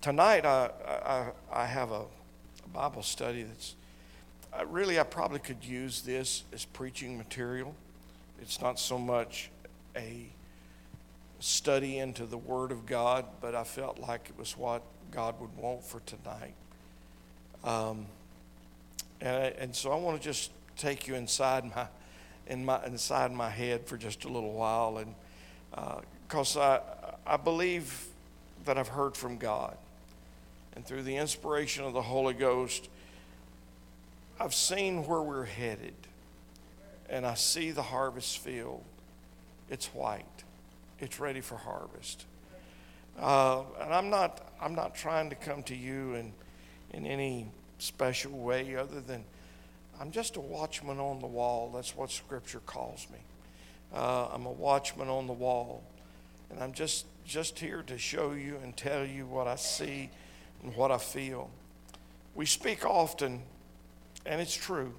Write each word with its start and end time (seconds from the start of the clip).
tonight 0.00 0.44
I, 0.44 0.70
I, 0.86 1.26
I 1.52 1.66
have 1.66 1.90
a, 1.92 2.02
Bible 2.72 3.02
study 3.02 3.44
that's 3.44 3.74
I 4.52 4.62
really 4.62 4.98
I 5.00 5.02
probably 5.02 5.38
could 5.38 5.64
use 5.64 6.02
this 6.02 6.44
as 6.52 6.64
preaching 6.64 7.16
material. 7.16 7.74
It's 8.40 8.60
not 8.60 8.78
so 8.78 8.98
much 8.98 9.50
a 9.96 10.26
study 11.40 11.98
into 11.98 12.26
the 12.26 12.38
Word 12.38 12.72
of 12.72 12.86
God, 12.86 13.24
but 13.40 13.54
I 13.54 13.64
felt 13.64 13.98
like 13.98 14.28
it 14.28 14.38
was 14.38 14.56
what 14.56 14.82
God 15.10 15.40
would 15.40 15.56
want 15.56 15.82
for 15.82 16.00
tonight. 16.00 16.54
Um, 17.64 18.06
and, 19.20 19.54
and 19.58 19.76
so 19.76 19.90
I 19.90 19.96
want 19.96 20.20
to 20.20 20.22
just 20.22 20.50
take 20.76 21.06
you 21.08 21.14
inside 21.14 21.64
my, 21.74 21.86
in 22.46 22.64
my 22.64 22.84
inside 22.86 23.32
my 23.32 23.50
head 23.50 23.86
for 23.86 23.96
just 23.96 24.24
a 24.24 24.28
little 24.28 24.52
while, 24.52 24.98
and 24.98 25.14
because 26.26 26.56
uh, 26.56 26.80
I 27.26 27.34
I 27.34 27.36
believe 27.36 28.06
that 28.64 28.78
I've 28.78 28.88
heard 28.88 29.16
from 29.16 29.36
God, 29.38 29.76
and 30.78 30.86
through 30.86 31.02
the 31.02 31.16
inspiration 31.16 31.82
of 31.82 31.92
the 31.92 32.02
Holy 32.02 32.34
Ghost, 32.34 32.88
I've 34.38 34.54
seen 34.54 35.04
where 35.08 35.20
we're 35.20 35.44
headed, 35.44 35.96
and 37.10 37.26
I 37.26 37.34
see 37.34 37.72
the 37.72 37.82
harvest 37.82 38.38
field. 38.38 38.84
It's 39.68 39.86
white 39.86 40.24
it's 41.00 41.18
ready 41.18 41.40
for 41.40 41.56
harvest. 41.56 42.26
Uh, 43.18 43.62
and 43.80 43.92
I'm 43.92 44.08
not, 44.08 44.52
I'm 44.60 44.76
not 44.76 44.94
trying 44.94 45.30
to 45.30 45.36
come 45.36 45.64
to 45.64 45.74
you 45.74 46.14
in, 46.14 46.32
in 46.92 47.06
any 47.06 47.48
special 47.78 48.32
way 48.32 48.76
other 48.76 49.00
than 49.00 49.24
I'm 50.00 50.12
just 50.12 50.36
a 50.36 50.40
watchman 50.40 51.00
on 51.00 51.18
the 51.18 51.26
wall. 51.26 51.72
That's 51.74 51.96
what 51.96 52.12
Scripture 52.12 52.60
calls 52.60 53.08
me. 53.12 53.18
Uh, 53.92 54.28
I'm 54.32 54.46
a 54.46 54.52
watchman 54.52 55.08
on 55.08 55.26
the 55.26 55.32
wall. 55.32 55.82
And 56.50 56.62
I'm 56.62 56.72
just, 56.72 57.04
just 57.26 57.58
here 57.58 57.82
to 57.88 57.98
show 57.98 58.32
you 58.32 58.58
and 58.62 58.76
tell 58.76 59.04
you 59.04 59.26
what 59.26 59.48
I 59.48 59.56
see 59.56 60.10
and 60.62 60.74
what 60.76 60.90
I 60.90 60.98
feel. 60.98 61.50
We 62.34 62.46
speak 62.46 62.84
often, 62.84 63.42
and 64.26 64.40
it's 64.40 64.54
true, 64.54 64.94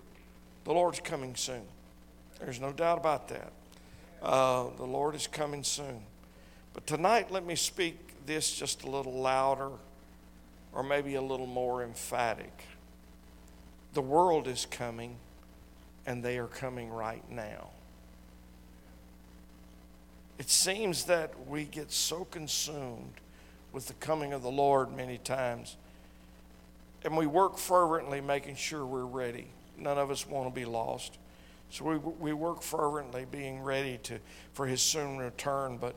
the 0.66 0.74
Lord's 0.74 1.00
coming 1.00 1.36
soon. 1.36 1.64
There's 2.40 2.60
no 2.60 2.72
doubt 2.72 2.98
about 2.98 3.28
that. 3.30 3.52
Uh, 4.22 4.68
the 4.78 4.86
Lord 4.86 5.16
is 5.16 5.28
coming 5.28 5.64
soon. 5.64 6.02
But 6.74 6.86
tonight, 6.86 7.32
let 7.32 7.46
me 7.46 7.56
speak 7.56 7.98
this 8.26 8.54
just 8.54 8.84
a 8.84 8.90
little 8.90 9.20
louder 9.20 9.72
or 10.74 10.84
maybe 10.84 11.16
a 11.16 11.22
little 11.22 11.48
more 11.48 11.84
emphatic. 11.84 12.66
The 13.94 14.02
world 14.02 14.48
is 14.48 14.68
coming, 14.70 15.16
and 16.06 16.24
they 16.24 16.38
are 16.38 16.48
coming 16.48 16.90
right 16.90 17.24
now. 17.32 17.70
It 20.38 20.50
seems 20.50 21.06
that 21.06 21.34
we 21.48 21.66
get 21.66 21.92
so 21.92 22.26
consumed 22.26 23.14
with 23.72 23.88
the 23.88 23.94
coming 23.94 24.34
of 24.34 24.42
the 24.42 24.52
Lord 24.52 24.96
many 24.96 25.18
times, 25.18 25.78
and 27.04 27.16
we 27.16 27.28
work 27.28 27.58
fervently 27.58 28.22
making 28.22 28.56
sure 28.56 28.86
we're 28.86 29.06
ready. 29.06 29.48
None 29.78 29.98
of 29.98 30.12
us 30.12 30.28
want 30.28 30.54
to 30.54 30.54
be 30.54 30.66
lost. 30.66 31.18
So 31.70 31.86
we, 31.86 31.98
we 31.98 32.34
work 32.34 32.62
fervently, 32.62 33.26
being 33.30 33.62
ready 33.62 34.00
to, 34.04 34.20
for 34.54 34.66
his 34.66 34.82
soon 34.82 35.18
return. 35.18 35.78
But, 35.78 35.96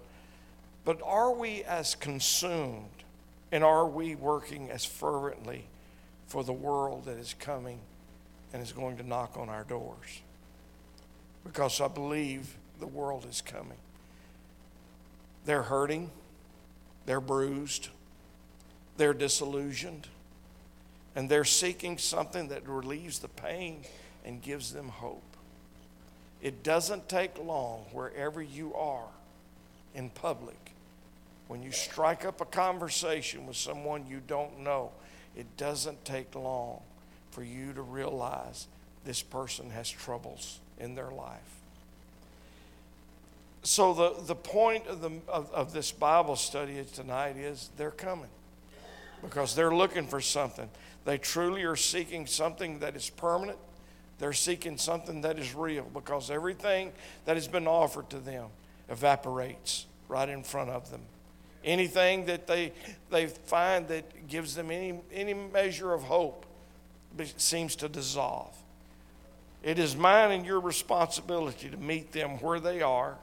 but 0.84 1.00
are 1.02 1.32
we 1.32 1.64
as 1.64 1.94
consumed 1.94 2.90
and 3.50 3.64
are 3.64 3.86
we 3.86 4.14
working 4.14 4.70
as 4.70 4.84
fervently 4.84 5.66
for 6.26 6.44
the 6.44 6.52
world 6.52 7.06
that 7.06 7.18
is 7.18 7.34
coming 7.38 7.80
and 8.52 8.62
is 8.62 8.72
going 8.72 8.98
to 8.98 9.02
knock 9.02 9.36
on 9.36 9.48
our 9.48 9.64
doors? 9.64 10.20
Because 11.44 11.80
I 11.80 11.88
believe 11.88 12.56
the 12.78 12.86
world 12.86 13.26
is 13.28 13.40
coming. 13.40 13.78
They're 15.44 15.62
hurting, 15.62 16.10
they're 17.06 17.20
bruised, 17.20 17.88
they're 18.96 19.14
disillusioned, 19.14 20.08
and 21.14 21.28
they're 21.28 21.44
seeking 21.44 21.98
something 21.98 22.48
that 22.48 22.66
relieves 22.66 23.18
the 23.18 23.28
pain 23.28 23.82
and 24.24 24.40
gives 24.42 24.72
them 24.72 24.88
hope. 24.88 25.22
It 26.40 26.62
doesn't 26.62 27.08
take 27.08 27.38
long 27.38 27.86
wherever 27.92 28.42
you 28.42 28.74
are 28.74 29.08
in 29.94 30.10
public. 30.10 30.72
When 31.48 31.62
you 31.62 31.70
strike 31.70 32.24
up 32.24 32.40
a 32.40 32.46
conversation 32.46 33.46
with 33.46 33.56
someone 33.56 34.06
you 34.06 34.20
don't 34.26 34.60
know, 34.60 34.90
it 35.36 35.56
doesn't 35.56 36.04
take 36.04 36.34
long 36.34 36.80
for 37.30 37.42
you 37.42 37.72
to 37.72 37.82
realize 37.82 38.66
this 39.04 39.22
person 39.22 39.70
has 39.70 39.90
troubles 39.90 40.60
in 40.78 40.94
their 40.94 41.10
life. 41.10 41.61
So, 43.62 43.94
the, 43.94 44.14
the 44.26 44.34
point 44.34 44.86
of, 44.88 45.00
the, 45.00 45.12
of, 45.28 45.52
of 45.52 45.72
this 45.72 45.92
Bible 45.92 46.36
study 46.36 46.84
tonight 46.94 47.36
is 47.36 47.70
they're 47.76 47.90
coming 47.90 48.30
because 49.22 49.54
they're 49.54 49.74
looking 49.74 50.06
for 50.06 50.20
something. 50.20 50.68
They 51.04 51.18
truly 51.18 51.62
are 51.62 51.76
seeking 51.76 52.26
something 52.26 52.80
that 52.80 52.96
is 52.96 53.08
permanent 53.08 53.58
they're 54.22 54.32
seeking 54.32 54.78
something 54.78 55.22
that 55.22 55.36
is 55.36 55.52
real 55.52 55.82
because 55.92 56.30
everything 56.30 56.92
that 57.24 57.34
has 57.34 57.48
been 57.48 57.66
offered 57.66 58.08
to 58.10 58.20
them 58.20 58.50
evaporates 58.88 59.86
right 60.06 60.28
in 60.28 60.44
front 60.44 60.70
of 60.70 60.88
them. 60.92 61.00
Anything 61.64 62.26
that 62.26 62.46
they, 62.46 62.72
they 63.10 63.26
find 63.26 63.88
that 63.88 64.28
gives 64.28 64.54
them 64.54 64.70
any, 64.70 65.00
any 65.12 65.34
measure 65.34 65.92
of 65.92 66.04
hope 66.04 66.46
seems 67.36 67.74
to 67.74 67.88
dissolve. 67.88 68.56
It 69.64 69.80
is 69.80 69.96
mine 69.96 70.30
and 70.30 70.46
your 70.46 70.60
responsibility 70.60 71.68
to 71.68 71.76
meet 71.76 72.12
them 72.12 72.38
where 72.38 72.60
they 72.60 72.80
are, 72.80 73.16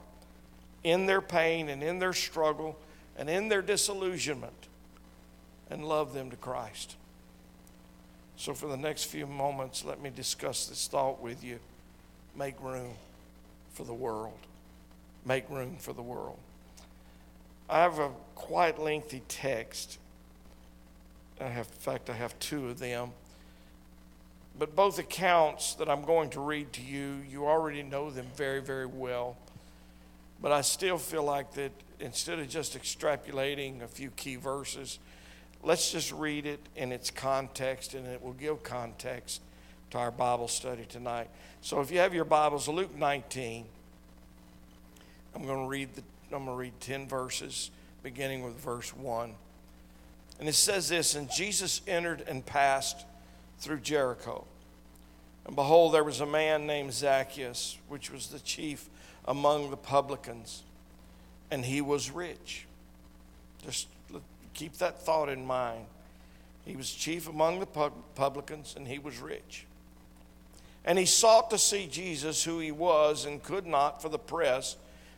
in 0.84 1.06
their 1.06 1.20
pain 1.20 1.68
and 1.68 1.82
in 1.82 1.98
their 1.98 2.12
struggle 2.12 2.78
and 3.16 3.28
in 3.28 3.48
their 3.48 3.62
disillusionment, 3.62 4.68
and 5.70 5.84
love 5.84 6.14
them 6.14 6.30
to 6.30 6.36
Christ. 6.36 6.96
So, 8.36 8.54
for 8.54 8.66
the 8.66 8.76
next 8.76 9.04
few 9.04 9.26
moments, 9.26 9.84
let 9.84 10.00
me 10.00 10.08
discuss 10.08 10.66
this 10.66 10.88
thought 10.88 11.20
with 11.20 11.44
you. 11.44 11.58
Make 12.34 12.60
room 12.62 12.94
for 13.74 13.84
the 13.84 13.92
world. 13.92 14.38
Make 15.26 15.50
room 15.50 15.76
for 15.78 15.92
the 15.92 16.02
world. 16.02 16.38
I 17.68 17.80
have 17.80 17.98
a 17.98 18.10
quite 18.34 18.78
lengthy 18.78 19.22
text. 19.28 19.98
I 21.40 21.48
have, 21.48 21.66
in 21.66 21.78
fact, 21.78 22.08
I 22.08 22.14
have 22.14 22.38
two 22.38 22.68
of 22.68 22.78
them. 22.78 23.10
But 24.58 24.74
both 24.74 24.98
accounts 24.98 25.74
that 25.74 25.88
I'm 25.88 26.04
going 26.04 26.30
to 26.30 26.40
read 26.40 26.72
to 26.74 26.82
you, 26.82 27.16
you 27.30 27.46
already 27.46 27.82
know 27.82 28.10
them 28.10 28.26
very, 28.34 28.60
very 28.60 28.86
well. 28.86 29.36
But 30.40 30.52
I 30.52 30.62
still 30.62 30.98
feel 30.98 31.24
like 31.24 31.52
that 31.54 31.72
instead 31.98 32.38
of 32.38 32.48
just 32.48 32.78
extrapolating 32.78 33.82
a 33.82 33.88
few 33.88 34.10
key 34.10 34.36
verses, 34.36 34.98
Let's 35.62 35.92
just 35.92 36.10
read 36.12 36.46
it 36.46 36.60
in 36.74 36.90
its 36.90 37.10
context, 37.10 37.92
and 37.92 38.06
it 38.06 38.22
will 38.22 38.32
give 38.32 38.62
context 38.62 39.42
to 39.90 39.98
our 39.98 40.10
Bible 40.10 40.48
study 40.48 40.86
tonight. 40.88 41.28
So 41.60 41.80
if 41.80 41.90
you 41.90 41.98
have 41.98 42.14
your 42.14 42.24
Bibles, 42.24 42.66
Luke 42.66 42.96
19, 42.96 43.66
I'm 45.34 45.44
going 45.44 45.62
to 45.64 45.68
read 45.68 45.94
the, 45.94 46.02
I'm 46.34 46.46
going 46.46 46.56
to 46.56 46.60
read 46.60 46.72
10 46.80 47.08
verses, 47.08 47.70
beginning 48.02 48.42
with 48.42 48.54
verse 48.54 48.96
1. 48.96 49.34
And 50.38 50.48
it 50.48 50.54
says 50.54 50.88
this 50.88 51.14
And 51.14 51.30
Jesus 51.30 51.82
entered 51.86 52.24
and 52.26 52.44
passed 52.44 53.04
through 53.58 53.80
Jericho. 53.80 54.46
And 55.46 55.54
behold, 55.54 55.92
there 55.92 56.04
was 56.04 56.22
a 56.22 56.26
man 56.26 56.66
named 56.66 56.94
Zacchaeus, 56.94 57.76
which 57.88 58.10
was 58.10 58.28
the 58.28 58.40
chief 58.40 58.88
among 59.26 59.70
the 59.70 59.76
publicans, 59.76 60.62
and 61.50 61.64
he 61.64 61.80
was 61.80 62.10
rich. 62.10 62.66
Just 63.64 63.86
Keep 64.54 64.76
that 64.78 65.00
thought 65.00 65.30
in 65.30 65.46
mind. 65.46 65.86
He 66.66 66.76
was 66.76 66.90
chief 66.90 67.28
among 67.28 67.60
the 67.60 67.90
publicans, 68.14 68.74
and 68.76 68.86
he 68.86 68.98
was 68.98 69.18
rich. 69.18 69.64
And 70.84 70.98
he 70.98 71.06
sought 71.06 71.48
to 71.48 71.58
see 71.58 71.86
Jesus, 71.86 72.44
who 72.44 72.58
he 72.58 72.70
was, 72.70 73.24
and 73.24 73.42
could 73.42 73.66
not 73.66 74.02
for 74.02 74.10
the 74.10 74.18
press, 74.18 74.76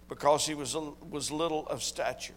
because 0.09 0.47
he 0.47 0.55
was, 0.55 0.77
was 1.11 1.33
little 1.33 1.67
of 1.67 1.83
stature. 1.83 2.35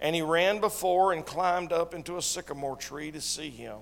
And 0.00 0.14
he 0.14 0.22
ran 0.22 0.60
before 0.60 1.14
and 1.14 1.24
climbed 1.24 1.72
up 1.72 1.94
into 1.94 2.18
a 2.18 2.22
sycamore 2.22 2.76
tree 2.76 3.10
to 3.12 3.20
see 3.22 3.48
him, 3.48 3.78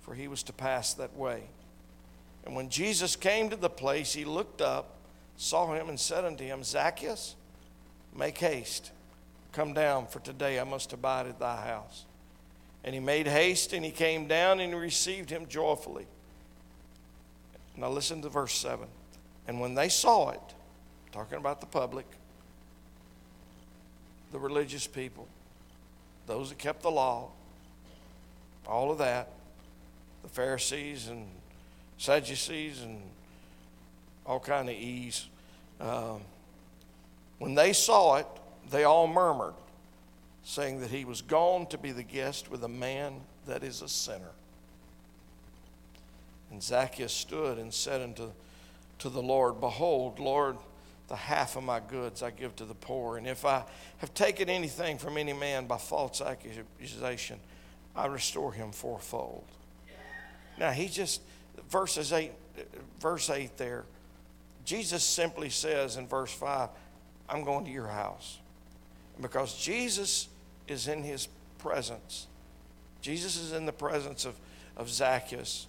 for 0.00 0.14
he 0.14 0.28
was 0.28 0.42
to 0.44 0.52
pass 0.54 0.94
that 0.94 1.14
way. 1.16 1.42
And 2.46 2.56
when 2.56 2.70
Jesus 2.70 3.14
came 3.14 3.50
to 3.50 3.56
the 3.56 3.70
place, 3.70 4.14
he 4.14 4.24
looked 4.24 4.62
up, 4.62 4.94
saw 5.36 5.72
him, 5.74 5.88
and 5.88 5.98
said 5.98 6.24
unto 6.24 6.44
him, 6.44 6.62
Zacchaeus, 6.62 7.36
make 8.14 8.38
haste 8.38 8.92
Come 9.52 9.74
down, 9.74 10.06
for 10.06 10.18
today 10.20 10.58
I 10.58 10.64
must 10.64 10.92
abide 10.94 11.26
at 11.26 11.38
thy 11.38 11.66
house. 11.66 12.06
And 12.84 12.94
he 12.94 13.00
made 13.00 13.26
haste 13.26 13.74
and 13.74 13.84
he 13.84 13.90
came 13.90 14.26
down 14.26 14.60
and 14.60 14.72
he 14.72 14.78
received 14.78 15.30
him 15.30 15.46
joyfully. 15.46 16.06
Now 17.76 17.90
listen 17.90 18.22
to 18.22 18.28
verse 18.28 18.54
7. 18.54 18.86
And 19.46 19.60
when 19.60 19.74
they 19.74 19.88
saw 19.88 20.30
it, 20.30 20.40
talking 21.12 21.38
about 21.38 21.60
the 21.60 21.66
public, 21.66 22.06
the 24.32 24.38
religious 24.38 24.86
people, 24.86 25.28
those 26.26 26.48
that 26.48 26.58
kept 26.58 26.82
the 26.82 26.90
law, 26.90 27.28
all 28.66 28.90
of 28.90 28.98
that, 28.98 29.30
the 30.22 30.28
Pharisees 30.28 31.08
and 31.08 31.26
Sadducees 31.98 32.82
and 32.82 33.02
all 34.26 34.40
kind 34.40 34.68
of 34.68 34.74
ease. 34.74 35.26
Um, 35.80 36.20
when 37.38 37.54
they 37.54 37.72
saw 37.72 38.16
it, 38.16 38.26
they 38.70 38.84
all 38.84 39.06
murmured 39.06 39.54
saying 40.44 40.80
that 40.80 40.90
he 40.90 41.04
was 41.04 41.22
gone 41.22 41.66
to 41.66 41.78
be 41.78 41.92
the 41.92 42.02
guest 42.02 42.50
with 42.50 42.64
a 42.64 42.68
man 42.68 43.14
that 43.46 43.62
is 43.62 43.82
a 43.82 43.88
sinner. 43.88 44.32
And 46.50 46.62
Zacchaeus 46.62 47.12
stood 47.12 47.58
and 47.58 47.72
said 47.72 48.00
unto 48.00 48.30
to 48.98 49.08
the 49.08 49.22
Lord, 49.22 49.60
Behold, 49.60 50.20
Lord, 50.20 50.56
the 51.08 51.16
half 51.16 51.56
of 51.56 51.64
my 51.64 51.80
goods 51.80 52.22
I 52.22 52.30
give 52.30 52.54
to 52.56 52.64
the 52.64 52.74
poor. 52.74 53.18
And 53.18 53.26
if 53.26 53.44
I 53.44 53.64
have 53.98 54.14
taken 54.14 54.48
anything 54.48 54.98
from 54.98 55.18
any 55.18 55.32
man 55.32 55.66
by 55.66 55.78
false 55.78 56.20
accusation, 56.20 57.38
I 57.96 58.06
restore 58.06 58.52
him 58.52 58.70
fourfold. 58.72 59.44
Now 60.58 60.70
he 60.70 60.88
just 60.88 61.22
verses 61.68 62.12
eight, 62.12 62.32
verse 63.00 63.28
eight 63.30 63.56
there. 63.56 63.84
Jesus 64.64 65.04
simply 65.04 65.50
says 65.50 65.96
in 65.96 66.06
verse 66.06 66.32
five, 66.32 66.70
"I'm 67.28 67.44
going 67.44 67.64
to 67.64 67.70
your 67.70 67.88
house," 67.88 68.38
because 69.20 69.58
Jesus 69.58 70.28
is 70.68 70.88
in 70.88 71.02
His 71.02 71.28
presence. 71.58 72.26
Jesus 73.00 73.36
is 73.36 73.52
in 73.52 73.66
the 73.66 73.72
presence 73.72 74.24
of 74.24 74.36
of 74.76 74.88
Zacchaeus, 74.88 75.66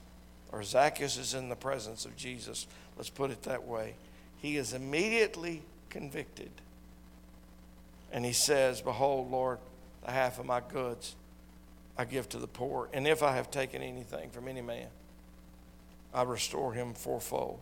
or 0.52 0.64
Zacchaeus 0.64 1.18
is 1.18 1.34
in 1.34 1.50
the 1.50 1.56
presence 1.56 2.06
of 2.06 2.16
Jesus. 2.16 2.68
Let's 2.96 3.10
put 3.10 3.32
it 3.32 3.44
that 3.44 3.66
way. 3.66 3.96
He 4.38 4.58
is 4.58 4.74
immediately 4.74 5.64
convicted, 5.90 6.52
and 8.12 8.24
he 8.24 8.34
says, 8.34 8.82
"Behold, 8.82 9.32
Lord, 9.32 9.60
the 10.06 10.12
half 10.12 10.40
of 10.40 10.46
my 10.46 10.62
goods." 10.62 11.16
I 11.96 12.06
give 12.06 12.28
to 12.30 12.40
the 12.40 12.48
poor. 12.48 12.90
And 12.92 13.08
if 13.08 13.22
I 13.22 13.36
have 13.36 13.52
taken 13.52 13.84
anything 13.84 14.32
from 14.32 14.48
any 14.48 14.62
man, 14.62 14.90
I 16.12 16.24
restore 16.24 16.74
him 16.74 16.96
fourfold. 16.96 17.60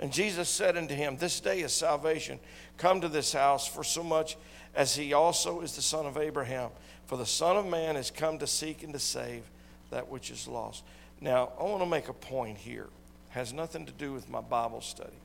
And 0.00 0.12
Jesus 0.12 0.48
said 0.48 0.76
unto 0.76 0.94
him, 0.94 1.16
This 1.16 1.40
day 1.40 1.60
is 1.60 1.72
salvation 1.72 2.38
come 2.76 3.00
to 3.00 3.08
this 3.08 3.32
house, 3.32 3.66
for 3.66 3.82
so 3.82 4.02
much 4.02 4.36
as 4.74 4.94
he 4.94 5.12
also 5.12 5.60
is 5.60 5.74
the 5.74 5.82
son 5.82 6.06
of 6.06 6.16
Abraham. 6.16 6.70
For 7.06 7.16
the 7.16 7.26
Son 7.26 7.56
of 7.56 7.66
Man 7.66 7.96
is 7.96 8.10
come 8.10 8.38
to 8.38 8.46
seek 8.46 8.82
and 8.82 8.92
to 8.92 8.98
save 8.98 9.42
that 9.90 10.08
which 10.08 10.30
is 10.30 10.46
lost. 10.46 10.84
Now, 11.20 11.52
I 11.58 11.64
want 11.64 11.82
to 11.82 11.88
make 11.88 12.08
a 12.08 12.12
point 12.12 12.58
here. 12.58 12.84
It 12.84 13.32
has 13.32 13.52
nothing 13.52 13.86
to 13.86 13.92
do 13.92 14.12
with 14.12 14.28
my 14.28 14.42
Bible 14.42 14.82
study. 14.82 15.16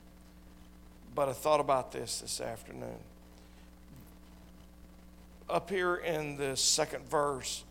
But 1.14 1.28
I 1.28 1.32
thought 1.34 1.60
about 1.60 1.92
this 1.92 2.20
this 2.20 2.40
afternoon. 2.40 2.96
Up 5.48 5.68
here 5.68 5.96
in 5.96 6.36
the 6.36 6.56
second 6.56 7.08
verse, 7.08 7.64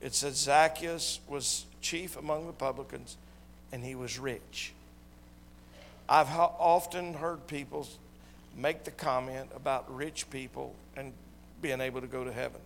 it 0.00 0.14
says 0.14 0.36
Zacchaeus 0.36 1.20
was 1.26 1.64
chief 1.80 2.18
among 2.18 2.46
the 2.46 2.52
publicans 2.52 3.16
and 3.72 3.82
he 3.82 3.94
was 3.94 4.18
rich. 4.18 4.74
I've 6.08 6.28
often 6.30 7.14
heard 7.14 7.46
people 7.46 7.86
make 8.56 8.84
the 8.84 8.90
comment 8.90 9.50
about 9.54 9.92
rich 9.94 10.28
people 10.30 10.74
and 10.96 11.12
being 11.62 11.80
able 11.80 12.00
to 12.00 12.06
go 12.06 12.24
to 12.24 12.32
heaven. 12.32 12.60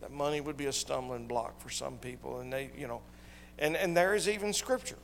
That 0.00 0.12
money 0.12 0.40
would 0.40 0.56
be 0.56 0.66
a 0.66 0.72
stumbling 0.72 1.26
block 1.26 1.60
for 1.60 1.70
some 1.70 1.96
people, 1.96 2.40
and 2.40 2.52
they, 2.52 2.70
you 2.76 2.86
know, 2.86 3.00
and, 3.58 3.76
and 3.76 3.96
there 3.96 4.14
is 4.14 4.28
even 4.28 4.52
scripture 4.52 4.98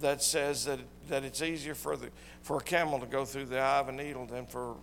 that 0.00 0.22
says 0.22 0.64
that, 0.66 0.78
that 1.08 1.24
it's 1.24 1.42
easier 1.42 1.74
for, 1.74 1.96
the, 1.96 2.08
for 2.42 2.58
a 2.58 2.60
camel 2.60 3.00
to 3.00 3.06
go 3.06 3.24
through 3.24 3.46
the 3.46 3.58
eye 3.58 3.78
of 3.78 3.88
a 3.88 3.92
needle 3.92 4.26
than 4.26 4.46
for 4.46 4.72
a 4.72 4.74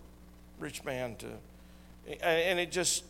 rich 0.59 0.83
man 0.83 1.15
to. 1.17 1.27
And 2.21 2.59
it 2.59 2.71
just, 2.71 3.03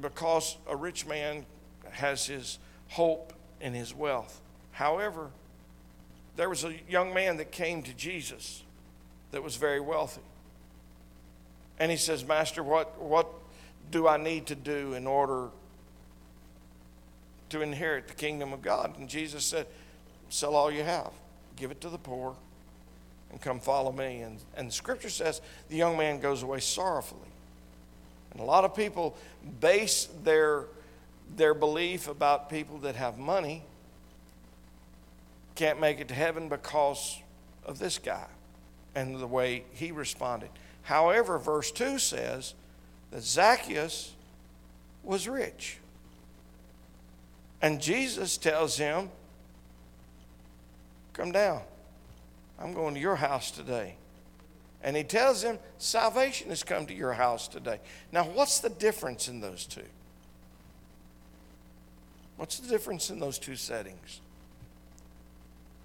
because 0.00 0.56
a 0.68 0.76
rich 0.76 1.06
man 1.06 1.44
has 1.90 2.26
his 2.26 2.58
hope 2.88 3.32
in 3.60 3.74
his 3.74 3.92
wealth. 3.92 4.40
However, 4.70 5.30
there 6.38 6.48
was 6.48 6.62
a 6.62 6.72
young 6.88 7.12
man 7.12 7.38
that 7.38 7.50
came 7.50 7.82
to 7.82 7.92
Jesus 7.92 8.62
that 9.32 9.42
was 9.42 9.56
very 9.56 9.80
wealthy. 9.80 10.22
And 11.80 11.90
he 11.90 11.96
says, 11.96 12.24
Master, 12.24 12.62
what, 12.62 13.02
what 13.02 13.26
do 13.90 14.06
I 14.06 14.18
need 14.18 14.46
to 14.46 14.54
do 14.54 14.94
in 14.94 15.08
order 15.08 15.48
to 17.50 17.60
inherit 17.60 18.06
the 18.06 18.14
kingdom 18.14 18.52
of 18.52 18.62
God? 18.62 18.96
And 18.98 19.08
Jesus 19.08 19.44
said, 19.44 19.66
Sell 20.28 20.54
all 20.54 20.70
you 20.70 20.84
have, 20.84 21.10
give 21.56 21.72
it 21.72 21.80
to 21.80 21.88
the 21.88 21.98
poor, 21.98 22.36
and 23.32 23.40
come 23.40 23.58
follow 23.58 23.90
me. 23.90 24.20
And, 24.20 24.38
and 24.56 24.68
the 24.68 24.72
scripture 24.72 25.10
says 25.10 25.40
the 25.68 25.76
young 25.76 25.98
man 25.98 26.20
goes 26.20 26.44
away 26.44 26.60
sorrowfully. 26.60 27.32
And 28.30 28.40
a 28.40 28.44
lot 28.44 28.64
of 28.64 28.76
people 28.76 29.16
base 29.58 30.08
their 30.22 30.66
their 31.36 31.52
belief 31.52 32.06
about 32.06 32.48
people 32.48 32.78
that 32.78 32.94
have 32.94 33.18
money 33.18 33.64
can't 35.58 35.80
make 35.80 35.98
it 35.98 36.06
to 36.06 36.14
heaven 36.14 36.48
because 36.48 37.18
of 37.64 37.80
this 37.80 37.98
guy 37.98 38.26
and 38.94 39.18
the 39.18 39.26
way 39.26 39.64
he 39.72 39.90
responded. 39.90 40.48
However, 40.82 41.36
verse 41.36 41.72
2 41.72 41.98
says 41.98 42.54
that 43.10 43.24
Zacchaeus 43.24 44.14
was 45.02 45.26
rich. 45.26 45.78
And 47.60 47.80
Jesus 47.80 48.36
tells 48.36 48.76
him, 48.76 49.10
Come 51.12 51.32
down. 51.32 51.62
I'm 52.60 52.72
going 52.72 52.94
to 52.94 53.00
your 53.00 53.16
house 53.16 53.50
today. 53.50 53.96
And 54.80 54.96
he 54.96 55.02
tells 55.02 55.42
him, 55.42 55.58
Salvation 55.78 56.50
has 56.50 56.62
come 56.62 56.86
to 56.86 56.94
your 56.94 57.14
house 57.14 57.48
today. 57.48 57.80
Now, 58.12 58.22
what's 58.22 58.60
the 58.60 58.70
difference 58.70 59.26
in 59.26 59.40
those 59.40 59.66
two? 59.66 59.82
What's 62.36 62.60
the 62.60 62.68
difference 62.68 63.10
in 63.10 63.18
those 63.18 63.40
two 63.40 63.56
settings? 63.56 64.20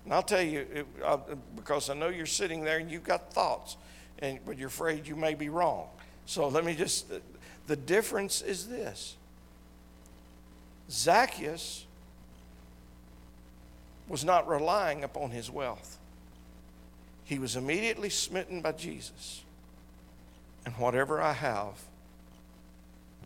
And 0.05 0.13
I'll 0.13 0.23
tell 0.23 0.41
you, 0.41 0.65
it, 0.73 0.87
I, 1.05 1.17
because 1.55 1.89
I 1.89 1.93
know 1.93 2.09
you're 2.09 2.25
sitting 2.25 2.63
there 2.63 2.77
and 2.77 2.89
you've 2.91 3.03
got 3.03 3.33
thoughts, 3.33 3.77
and, 4.19 4.39
but 4.45 4.57
you're 4.57 4.67
afraid 4.67 5.07
you 5.07 5.15
may 5.15 5.33
be 5.33 5.49
wrong. 5.49 5.87
So 6.25 6.47
let 6.47 6.65
me 6.65 6.75
just, 6.75 7.09
the, 7.09 7.21
the 7.67 7.75
difference 7.75 8.41
is 8.41 8.67
this 8.67 9.15
Zacchaeus 10.89 11.85
was 14.07 14.25
not 14.25 14.47
relying 14.47 15.03
upon 15.03 15.31
his 15.31 15.49
wealth, 15.49 15.97
he 17.23 17.39
was 17.39 17.55
immediately 17.55 18.09
smitten 18.09 18.61
by 18.61 18.73
Jesus. 18.73 19.41
And 20.65 20.73
whatever 20.75 21.21
I 21.21 21.33
have 21.33 21.73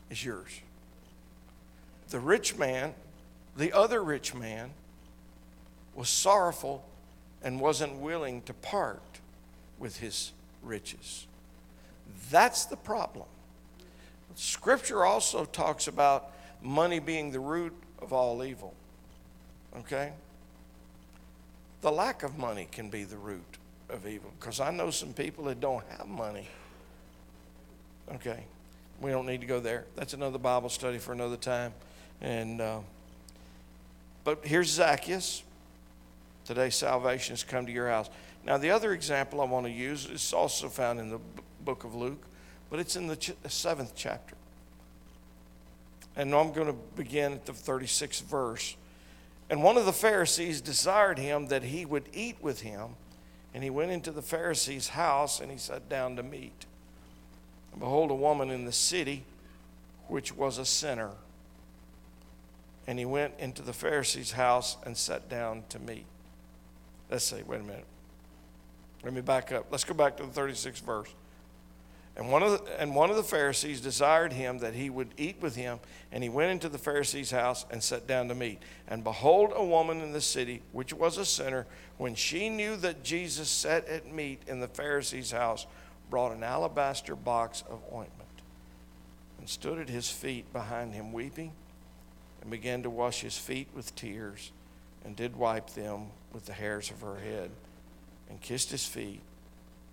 is 0.09 0.25
yours. 0.25 0.61
The 2.09 2.19
rich 2.19 2.57
man 2.57 2.95
the 3.57 3.73
other 3.73 4.03
rich 4.03 4.35
man 4.35 4.69
was 5.97 6.07
sorrowful 6.07 6.85
and 7.43 7.59
wasn't 7.59 7.93
willing 7.95 8.43
to 8.43 8.53
part 8.53 9.01
with 9.79 9.97
his 9.97 10.31
riches. 10.61 11.25
That's 12.29 12.65
the 12.65 12.77
problem. 12.77 13.25
Scripture 14.35 15.03
also 15.03 15.43
talks 15.43 15.87
about 15.87 16.31
money 16.61 16.99
being 16.99 17.31
the 17.31 17.39
root 17.39 17.73
of 17.99 18.13
all 18.13 18.43
evil. 18.43 18.75
Okay? 19.79 20.13
The 21.81 21.91
lack 21.91 22.21
of 22.21 22.37
money 22.37 22.67
can 22.71 22.89
be 22.89 23.03
the 23.03 23.17
root 23.17 23.57
of 23.89 24.05
evil 24.05 24.31
because 24.39 24.59
I 24.59 24.69
know 24.69 24.91
some 24.91 25.13
people 25.13 25.45
that 25.45 25.59
don't 25.59 25.83
have 25.97 26.07
money. 26.07 26.47
Okay? 28.13 28.43
We 29.01 29.09
don't 29.09 29.25
need 29.25 29.41
to 29.41 29.47
go 29.47 29.59
there. 29.59 29.85
That's 29.95 30.13
another 30.13 30.37
Bible 30.37 30.69
study 30.69 30.99
for 30.99 31.13
another 31.13 31.37
time. 31.37 31.73
And. 32.21 32.61
Uh, 32.61 32.79
but 34.23 34.45
here's 34.45 34.69
Zacchaeus. 34.69 35.41
Today, 36.47 36.69
salvation 36.69 37.33
has 37.33 37.43
come 37.43 37.65
to 37.65 37.71
your 37.71 37.89
house. 37.89 38.09
Now, 38.45 38.57
the 38.57 38.71
other 38.71 38.93
example 38.93 39.41
I 39.41 39.43
want 39.43 39.65
to 39.65 39.71
use 39.71 40.05
is 40.05 40.33
also 40.33 40.69
found 40.69 40.99
in 40.99 41.09
the 41.09 41.19
book 41.63 41.83
of 41.83 41.93
Luke, 41.93 42.25
but 42.69 42.79
it's 42.79 42.95
in 42.95 43.07
the 43.07 43.17
ch- 43.17 43.33
seventh 43.47 43.91
chapter. 43.95 44.35
And 46.15 46.33
I'm 46.33 46.53
going 46.53 46.67
to 46.67 46.75
begin 46.95 47.33
at 47.33 47.45
the 47.45 47.51
36th 47.51 48.23
verse. 48.23 48.75
And 49.49 49.61
one 49.61 49.77
of 49.77 49.85
the 49.85 49.93
Pharisees 49.93 50.61
desired 50.61 51.19
him 51.19 51.47
that 51.47 51.63
he 51.63 51.85
would 51.85 52.07
eat 52.13 52.37
with 52.41 52.61
him. 52.61 52.95
And 53.53 53.63
he 53.63 53.69
went 53.69 53.91
into 53.91 54.11
the 54.11 54.21
Pharisee's 54.21 54.89
house 54.89 55.39
and 55.39 55.51
he 55.51 55.57
sat 55.57 55.89
down 55.89 56.15
to 56.15 56.23
meat. 56.23 56.65
And 57.71 57.81
behold, 57.81 58.09
a 58.09 58.15
woman 58.15 58.49
in 58.49 58.65
the 58.65 58.71
city, 58.71 59.25
which 60.07 60.35
was 60.35 60.57
a 60.57 60.65
sinner 60.65 61.11
and 62.87 62.97
he 62.97 63.05
went 63.05 63.33
into 63.37 63.61
the 63.61 63.73
Pharisee's 63.73 64.31
house 64.31 64.77
and 64.85 64.95
sat 64.95 65.29
down 65.29 65.63
to 65.69 65.77
meat. 65.77 66.05
Let's 67.09 67.25
see, 67.25 67.41
wait 67.45 67.61
a 67.61 67.63
minute. 67.63 67.85
Let 69.03 69.13
me 69.13 69.21
back 69.21 69.51
up. 69.51 69.67
Let's 69.71 69.83
go 69.83 69.93
back 69.93 70.17
to 70.17 70.23
the 70.23 70.29
36th 70.29 70.81
verse. 70.81 71.09
And 72.15 72.31
one, 72.31 72.41
of 72.41 72.51
the, 72.65 72.81
and 72.81 72.95
one 72.95 73.11
of 73.11 73.15
the 73.15 73.23
Pharisees 73.23 73.79
desired 73.79 74.33
him 74.33 74.57
that 74.59 74.73
he 74.73 74.89
would 74.89 75.09
eat 75.17 75.37
with 75.39 75.55
him, 75.55 75.79
and 76.11 76.23
he 76.23 76.29
went 76.29 76.49
into 76.49 76.67
the 76.67 76.79
Pharisee's 76.79 77.29
house 77.29 77.65
and 77.69 77.81
sat 77.81 78.07
down 78.07 78.27
to 78.29 78.35
meat. 78.35 78.59
And 78.87 79.03
behold, 79.03 79.53
a 79.55 79.63
woman 79.63 80.01
in 80.01 80.13
the 80.13 80.21
city, 80.21 80.63
which 80.71 80.93
was 80.93 81.19
a 81.19 81.25
sinner, 81.25 81.67
when 81.99 82.15
she 82.15 82.49
knew 82.49 82.75
that 82.77 83.03
Jesus 83.03 83.49
sat 83.49 83.87
at 83.87 84.11
meat 84.11 84.41
in 84.47 84.59
the 84.59 84.67
Pharisee's 84.67 85.31
house, 85.31 85.67
brought 86.09 86.31
an 86.31 86.43
alabaster 86.43 87.15
box 87.15 87.63
of 87.69 87.83
ointment 87.93 88.27
and 89.37 89.47
stood 89.47 89.77
at 89.77 89.89
his 89.89 90.09
feet 90.09 90.51
behind 90.51 90.93
him, 90.93 91.13
weeping 91.13 91.51
and 92.41 92.49
began 92.49 92.83
to 92.83 92.89
wash 92.89 93.21
his 93.21 93.37
feet 93.37 93.67
with 93.75 93.95
tears, 93.95 94.51
and 95.03 95.15
did 95.15 95.35
wipe 95.35 95.69
them 95.71 96.07
with 96.33 96.45
the 96.45 96.53
hairs 96.53 96.91
of 96.91 97.01
her 97.01 97.17
head, 97.17 97.49
and 98.29 98.41
kissed 98.41 98.71
his 98.71 98.85
feet, 98.85 99.21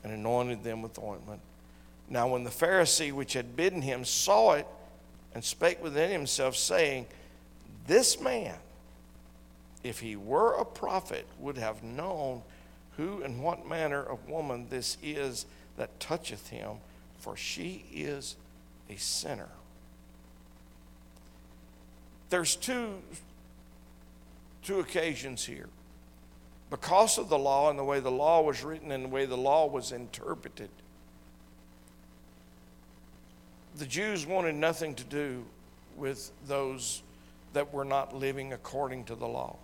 and 0.03 0.13
anointed 0.13 0.63
them 0.65 0.83
with 0.83 0.99
ointment. 0.99 1.41
Now, 2.09 2.29
when 2.29 2.45
the 2.45 2.51
Pharisee 2.51 3.13
which 3.13 3.33
had 3.33 3.57
bidden 3.57 3.83
him 3.83 4.05
saw 4.05 4.53
it, 4.53 4.67
and 5.35 5.45
spake 5.45 5.83
within 5.83 6.11
himself, 6.11 6.57
saying, 6.57 7.07
This 7.87 8.21
man, 8.21 8.57
if 9.83 10.01
he 10.01 10.17
were 10.17 10.55
a 10.55 10.65
prophet, 10.65 11.27
would 11.39 11.59
have 11.59 11.83
known 11.83 12.43
who 12.97 13.23
and 13.23 13.43
what 13.43 13.67
manner 13.67 14.03
of 14.03 14.29
woman 14.29 14.69
this 14.71 14.97
is 15.03 15.47
that 15.77 15.99
toucheth 15.99 16.49
him, 16.49 16.77
for 17.19 17.37
she 17.37 17.85
is 17.93 18.37
a 18.89 18.97
sinner. 18.97 19.49
There's 22.31 22.57
two, 22.57 23.03
two 24.65 24.81
occasions 24.81 25.45
here. 25.45 25.69
Because 26.71 27.19
of 27.19 27.29
the 27.29 27.39
law 27.39 27.71
and 27.71 27.79
the 27.79 27.85
way 27.85 28.01
the 28.01 28.11
law 28.11 28.43
was 28.43 28.65
written 28.65 28.91
and 28.91 29.05
the 29.05 29.09
way 29.09 29.27
the 29.27 29.37
law 29.37 29.67
was 29.67 29.93
interpreted, 29.93 30.71
the 33.77 33.87
Jews 33.87 34.27
wanted 34.27 34.57
nothing 34.57 34.95
to 34.97 35.05
do 35.05 35.45
with 35.97 36.33
those 36.49 37.03
that 37.53 37.73
were 37.73 37.85
not 37.85 38.17
living 38.17 38.53
according 38.53 39.05
to 39.05 39.15
the 39.15 39.27
law. 39.27 39.57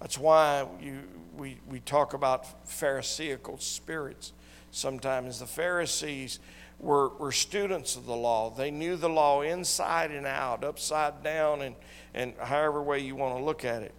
That's 0.00 0.18
why 0.18 0.66
you, 0.80 1.00
we, 1.36 1.58
we 1.70 1.80
talk 1.80 2.14
about 2.14 2.68
Pharisaical 2.68 3.58
spirits 3.58 4.32
sometimes. 4.70 5.38
The 5.38 5.46
Pharisees 5.46 6.40
were, 6.84 7.08
were 7.08 7.32
students 7.32 7.96
of 7.96 8.06
the 8.06 8.14
law. 8.14 8.50
They 8.50 8.70
knew 8.70 8.96
the 8.96 9.08
law 9.08 9.40
inside 9.40 10.10
and 10.10 10.26
out, 10.26 10.62
upside 10.62 11.22
down, 11.24 11.62
and, 11.62 11.74
and 12.12 12.34
however 12.38 12.82
way 12.82 13.00
you 13.00 13.16
want 13.16 13.36
to 13.38 13.42
look 13.42 13.64
at 13.64 13.82
it. 13.82 13.94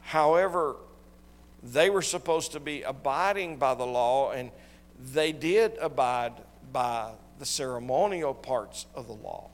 However, 0.00 0.76
they 1.62 1.88
were 1.88 2.02
supposed 2.02 2.52
to 2.52 2.60
be 2.60 2.82
abiding 2.82 3.56
by 3.56 3.74
the 3.74 3.86
law, 3.86 4.32
and 4.32 4.50
they 5.12 5.32
did 5.32 5.76
abide 5.80 6.32
by 6.72 7.12
the 7.38 7.46
ceremonial 7.46 8.34
parts 8.34 8.86
of 8.94 9.06
the 9.06 9.14
law. 9.14 9.48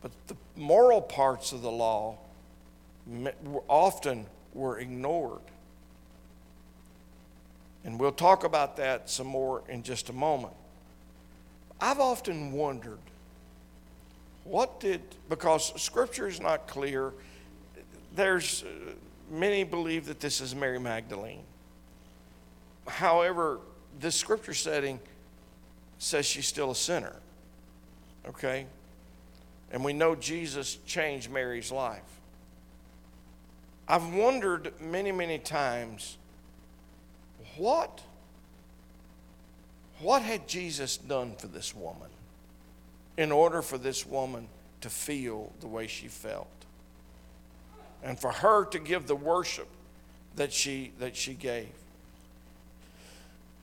But 0.00 0.12
the 0.28 0.36
moral 0.56 1.00
parts 1.00 1.52
of 1.52 1.62
the 1.62 1.70
law 1.70 2.18
often 3.68 4.26
were 4.54 4.78
ignored. 4.78 5.40
And 7.84 7.98
we'll 7.98 8.12
talk 8.12 8.44
about 8.44 8.76
that 8.76 9.08
some 9.08 9.26
more 9.26 9.62
in 9.68 9.82
just 9.82 10.08
a 10.08 10.12
moment. 10.12 10.54
I've 11.80 12.00
often 12.00 12.52
wondered 12.52 12.98
what 14.44 14.80
did, 14.80 15.02
because 15.28 15.80
scripture 15.80 16.26
is 16.26 16.40
not 16.40 16.66
clear, 16.66 17.12
there's 18.14 18.64
uh, 18.64 18.92
many 19.30 19.62
believe 19.62 20.06
that 20.06 20.20
this 20.20 20.40
is 20.40 20.54
Mary 20.54 20.80
Magdalene. 20.80 21.42
However, 22.86 23.60
this 24.00 24.16
scripture 24.16 24.54
setting 24.54 24.98
says 25.98 26.24
she's 26.24 26.46
still 26.46 26.70
a 26.70 26.74
sinner. 26.74 27.16
Okay? 28.26 28.66
And 29.70 29.84
we 29.84 29.92
know 29.92 30.14
Jesus 30.14 30.78
changed 30.86 31.30
Mary's 31.30 31.70
life. 31.70 32.00
I've 33.86 34.14
wondered 34.14 34.72
many, 34.80 35.12
many 35.12 35.38
times 35.38 36.16
what, 37.58 38.00
what 40.00 40.22
had 40.22 40.48
Jesus 40.48 40.96
done 40.96 41.34
for 41.36 41.48
this 41.48 41.74
woman 41.74 42.08
in 43.16 43.32
order 43.32 43.62
for 43.62 43.78
this 43.78 44.06
woman 44.06 44.46
to 44.80 44.88
feel 44.88 45.52
the 45.60 45.66
way 45.66 45.86
she 45.86 46.08
felt? 46.08 46.48
And 48.02 48.18
for 48.18 48.30
her 48.30 48.64
to 48.66 48.78
give 48.78 49.08
the 49.08 49.16
worship 49.16 49.68
that 50.36 50.52
she, 50.52 50.92
that 51.00 51.16
she 51.16 51.34
gave. 51.34 51.68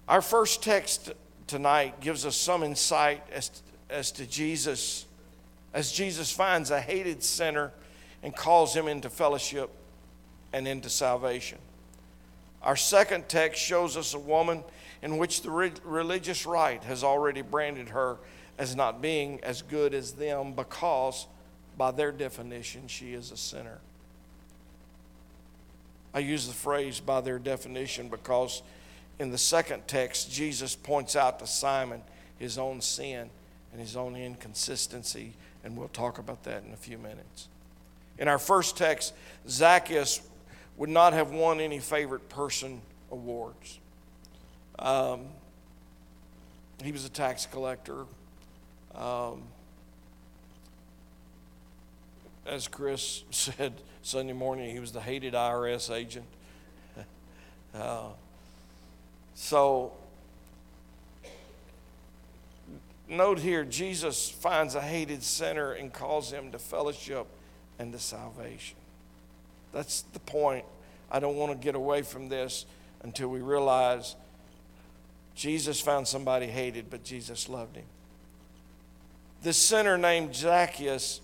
Our 0.07 0.21
first 0.21 0.61
text 0.61 1.13
tonight 1.47 2.01
gives 2.01 2.25
us 2.25 2.35
some 2.35 2.63
insight 2.63 3.23
as, 3.31 3.49
as 3.89 4.11
to 4.13 4.25
Jesus, 4.25 5.05
as 5.73 5.91
Jesus 5.91 6.31
finds 6.31 6.69
a 6.69 6.79
hated 6.79 7.23
sinner 7.23 7.71
and 8.21 8.35
calls 8.35 8.75
him 8.75 8.87
into 8.87 9.09
fellowship 9.09 9.69
and 10.53 10.67
into 10.67 10.89
salvation. 10.89 11.57
Our 12.65 12.75
second 12.75 13.29
text 13.29 13.61
shows 13.61 13.95
us 13.95 14.15
a 14.15 14.19
woman 14.19 14.63
in 15.03 15.17
which 15.17 15.43
the 15.43 15.51
re- 15.51 15.71
religious 15.83 16.47
right 16.47 16.83
has 16.83 17.03
already 17.03 17.43
branded 17.43 17.89
her 17.89 18.17
as 18.57 18.75
not 18.75 19.01
being 19.01 19.39
as 19.43 19.61
good 19.61 19.93
as 19.93 20.13
them 20.13 20.53
because, 20.53 21.27
by 21.77 21.91
their 21.91 22.11
definition, 22.11 22.87
she 22.87 23.13
is 23.13 23.31
a 23.31 23.37
sinner. 23.37 23.79
I 26.11 26.19
use 26.19 26.47
the 26.47 26.53
phrase 26.53 26.99
by 26.99 27.21
their 27.21 27.37
definition 27.37 28.07
because 28.07 28.63
in 29.19 29.29
the 29.29 29.37
second 29.37 29.87
text, 29.87 30.31
Jesus 30.31 30.75
points 30.75 31.15
out 31.15 31.39
to 31.39 31.47
Simon 31.47 32.01
his 32.39 32.57
own 32.57 32.81
sin 32.81 33.29
and 33.71 33.81
his 33.81 33.95
own 33.95 34.15
inconsistency, 34.15 35.33
and 35.63 35.77
we'll 35.77 35.87
talk 35.89 36.17
about 36.17 36.43
that 36.43 36.63
in 36.63 36.73
a 36.73 36.77
few 36.77 36.97
minutes. 36.97 37.47
In 38.17 38.27
our 38.27 38.39
first 38.39 38.77
text, 38.77 39.13
Zacchaeus 39.47 40.21
would 40.77 40.89
not 40.89 41.13
have 41.13 41.31
won 41.31 41.59
any 41.59 41.79
favorite 41.79 42.29
person 42.29 42.81
awards. 43.11 43.79
Um, 44.77 45.27
he 46.83 46.91
was 46.91 47.05
a 47.05 47.09
tax 47.09 47.45
collector. 47.45 48.05
Um, 48.93 49.43
as 52.45 52.67
Chris 52.67 53.23
said 53.31 53.73
Sunday 54.01 54.33
morning, 54.33 54.71
he 54.71 54.79
was 54.79 54.91
the 54.91 55.01
hated 55.01 55.33
IRS 55.33 55.93
agent. 55.93 56.25
uh, 57.73 58.09
so, 59.33 59.93
note 63.07 63.39
here 63.39 63.63
Jesus 63.63 64.29
finds 64.29 64.75
a 64.75 64.81
hated 64.81 65.23
sinner 65.23 65.71
and 65.73 65.91
calls 65.91 66.31
him 66.31 66.51
to 66.51 66.59
fellowship 66.59 67.27
and 67.79 67.91
to 67.93 67.99
salvation. 67.99 68.77
That's 69.75 70.03
the 70.13 70.19
point. 70.19 70.63
I 71.11 71.19
don't 71.19 71.35
want 71.35 71.51
to 71.51 71.57
get 71.57 71.75
away 71.75 72.01
from 72.01 72.29
this 72.29 72.65
until 73.03 73.27
we 73.27 73.41
realize 73.41 74.15
Jesus 75.35 75.81
found 75.81 76.07
somebody 76.07 76.47
hated, 76.47 76.89
but 76.89 77.03
Jesus 77.03 77.49
loved 77.49 77.75
him. 77.75 77.83
This 79.43 79.57
sinner 79.57 79.97
named 79.97 80.33
Zacchaeus, 80.33 81.19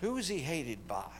who 0.00 0.14
was 0.14 0.28
he 0.28 0.38
hated 0.38 0.86
by? 0.86 1.10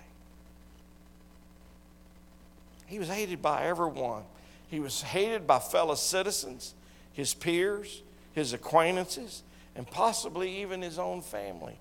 He 2.87 3.01
was 3.01 3.09
hated 3.09 3.43
by 3.43 3.65
everyone. 3.65 4.23
He 4.69 4.79
was 4.79 5.03
hated 5.03 5.45
by 5.45 5.59
fellow 5.59 5.97
citizens, 5.97 6.75
his 7.13 7.35
peers, 7.35 8.03
his 8.33 8.53
acquaintances, 8.53 9.43
and 9.75 9.91
possibly 9.91 10.63
even 10.63 10.83
his 10.83 11.01
own 11.01 11.21
family. 11.21 11.79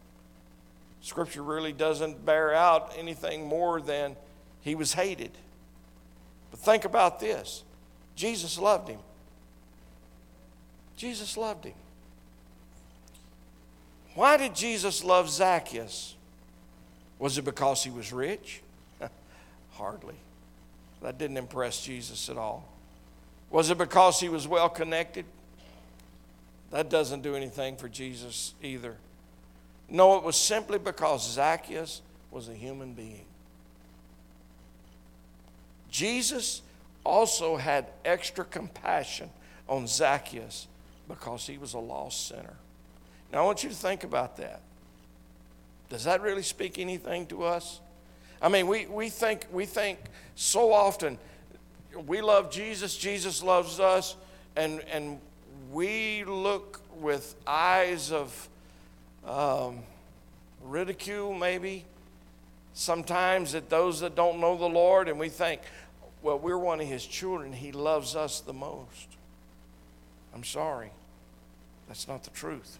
Scripture 1.02 1.44
really 1.44 1.72
doesn't 1.72 2.26
bear 2.26 2.54
out 2.54 2.94
anything 2.98 3.48
more 3.48 3.82
than 3.82 4.16
he 4.62 4.76
was 4.76 4.94
hated. 4.94 5.32
But 6.52 6.60
think 6.60 6.86
about 6.86 7.20
this 7.20 7.64
Jesus 8.16 8.58
loved 8.58 8.90
him. 8.90 9.00
Jesus 10.98 11.38
loved 11.38 11.66
him. 11.66 11.74
Why 14.16 14.36
did 14.36 14.54
Jesus 14.54 15.04
love 15.04 15.30
Zacchaeus? 15.30 16.16
Was 17.20 17.38
it 17.38 17.46
because 17.46 17.84
he 17.84 17.90
was 17.90 18.12
rich? 18.12 18.62
Hardly. 19.74 20.16
That 21.02 21.18
didn't 21.18 21.38
impress 21.38 21.82
Jesus 21.82 22.30
at 22.30 22.38
all. 22.38 22.68
Was 23.50 23.70
it 23.70 23.78
because 23.78 24.20
he 24.20 24.28
was 24.28 24.48
well 24.48 24.70
connected? 24.70 25.26
That 26.72 26.90
doesn't 26.90 27.22
do 27.22 27.36
anything 27.36 27.78
for 27.78 27.88
Jesus 27.88 28.54
either. 28.62 28.98
No, 29.90 30.18
it 30.18 30.24
was 30.24 30.36
simply 30.36 30.78
because 30.78 31.34
Zacchaeus 31.34 32.02
was 32.32 32.48
a 32.48 32.54
human 32.54 32.94
being. 32.94 33.26
Jesus 35.90 36.62
also 37.04 37.58
had 37.58 37.88
extra 38.06 38.46
compassion 38.46 39.30
on 39.68 39.88
Zacchaeus 39.88 40.68
because 41.08 41.48
he 41.48 41.58
was 41.58 41.74
a 41.74 41.80
lost 41.80 42.28
sinner. 42.28 42.56
Now, 43.32 43.40
I 43.40 43.46
want 43.46 43.64
you 43.64 43.70
to 43.70 43.76
think 43.76 44.04
about 44.04 44.38
that. 44.38 44.62
Does 45.90 46.04
that 46.04 46.22
really 46.22 46.44
speak 46.44 46.78
anything 46.78 47.26
to 47.28 47.44
us? 47.44 47.80
I 48.42 48.50
mean, 48.50 48.68
we, 48.68 48.86
we, 48.86 49.10
think, 49.10 49.48
we 49.52 49.66
think 49.66 50.00
so 50.36 50.72
often 50.72 51.18
we 52.08 52.22
love 52.22 52.52
Jesus, 52.52 52.96
Jesus 52.96 53.44
loves 53.44 53.80
us, 53.80 54.16
and, 54.56 54.82
and 54.92 55.20
we 55.72 56.24
look 56.24 56.82
with 57.00 57.36
eyes 57.48 58.12
of 58.12 58.48
um, 59.26 59.80
ridicule, 60.64 61.34
maybe, 61.34 61.86
sometimes 62.74 63.56
at 63.56 63.70
those 63.70 64.00
that 64.02 64.16
don't 64.16 64.40
know 64.40 64.58
the 64.58 64.70
Lord, 64.70 65.08
and 65.08 65.20
we 65.20 65.30
think, 65.30 65.62
well, 66.22 66.40
we're 66.40 66.58
one 66.58 66.82
of 66.82 66.88
His 66.88 67.06
children. 67.06 67.54
He 67.54 67.72
loves 67.72 68.16
us 68.16 68.42
the 68.42 68.54
most. 68.54 69.08
I'm 70.34 70.44
sorry. 70.44 70.92
That's 71.88 72.08
not 72.08 72.24
the 72.24 72.30
truth. 72.30 72.78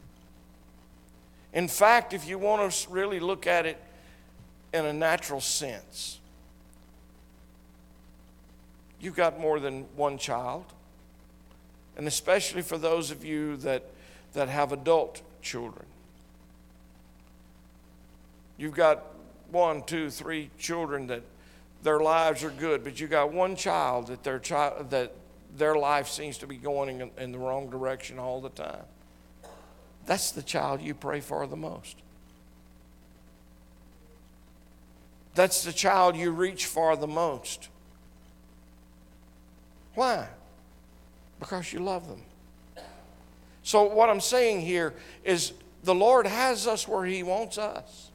In 1.54 1.68
fact, 1.68 2.14
if 2.14 2.28
you 2.28 2.38
want 2.38 2.72
to 2.72 2.90
really 2.90 3.20
look 3.20 3.48
at 3.48 3.66
it 3.66 3.82
in 4.74 4.86
a 4.86 4.94
natural 4.94 5.42
sense, 5.42 6.20
you've 9.02 9.16
got 9.16 9.40
more 9.40 9.60
than 9.60 9.86
one 9.96 10.18
child. 10.18 10.66
And 11.98 12.08
especially 12.08 12.62
for 12.62 12.78
those 12.78 13.12
of 13.12 13.26
you 13.26 13.58
that, 13.58 13.84
that 14.34 14.48
have 14.48 14.72
adult 14.72 15.22
children. 15.42 15.86
You've 18.60 18.76
got 18.76 19.06
one, 19.52 19.84
two, 19.84 20.10
three 20.10 20.52
children 20.60 21.08
that 21.08 21.24
their 21.82 22.02
lives 22.02 22.44
are 22.44 22.50
good, 22.50 22.84
but 22.84 23.00
you've 23.00 23.10
got 23.10 23.32
one 23.32 23.56
child 23.56 24.08
that 24.08 24.22
their 24.24 24.38
child 24.38 24.90
that 24.92 25.16
their 25.58 25.76
life 25.76 26.10
seems 26.10 26.38
to 26.40 26.48
be 26.48 26.58
going 26.58 27.00
in, 27.00 27.12
in 27.18 27.32
the 27.32 27.40
wrong 27.40 27.70
direction 27.70 28.20
all 28.20 28.42
the 28.42 28.50
time. 28.50 28.84
That's 30.06 30.32
the 30.32 30.44
child 30.44 30.82
you 30.82 30.94
pray 30.94 31.22
for 31.22 31.48
the 31.48 31.56
most. 31.56 31.96
That's 35.36 35.64
the 35.64 35.72
child 35.72 36.18
you 36.18 36.32
reach 36.32 36.66
for 36.66 36.98
the 36.98 37.08
most. 37.08 37.70
Why? 39.96 40.28
Because 41.40 41.72
you 41.72 41.80
love 41.80 42.10
them. 42.10 42.24
So, 43.64 43.84
what 43.84 44.10
I'm 44.10 44.20
saying 44.20 44.62
here 44.62 44.94
is 45.24 45.54
the 45.84 45.96
Lord 45.96 46.28
has 46.28 46.68
us 46.68 46.88
where 46.88 47.06
He 47.06 47.24
wants 47.24 47.58
us. 47.58 48.09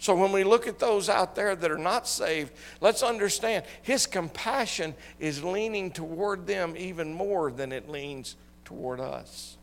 So, 0.00 0.14
when 0.14 0.30
we 0.30 0.44
look 0.44 0.68
at 0.68 0.78
those 0.78 1.08
out 1.08 1.34
there 1.34 1.56
that 1.56 1.70
are 1.70 1.78
not 1.78 2.06
saved, 2.06 2.52
let's 2.80 3.02
understand 3.02 3.64
His 3.82 4.06
compassion 4.06 4.94
is 5.18 5.42
leaning 5.42 5.90
toward 5.90 6.46
them 6.46 6.74
even 6.76 7.12
more 7.12 7.50
than 7.50 7.72
it 7.72 7.88
leans 7.88 8.36
toward 8.64 9.00
us. 9.00 9.56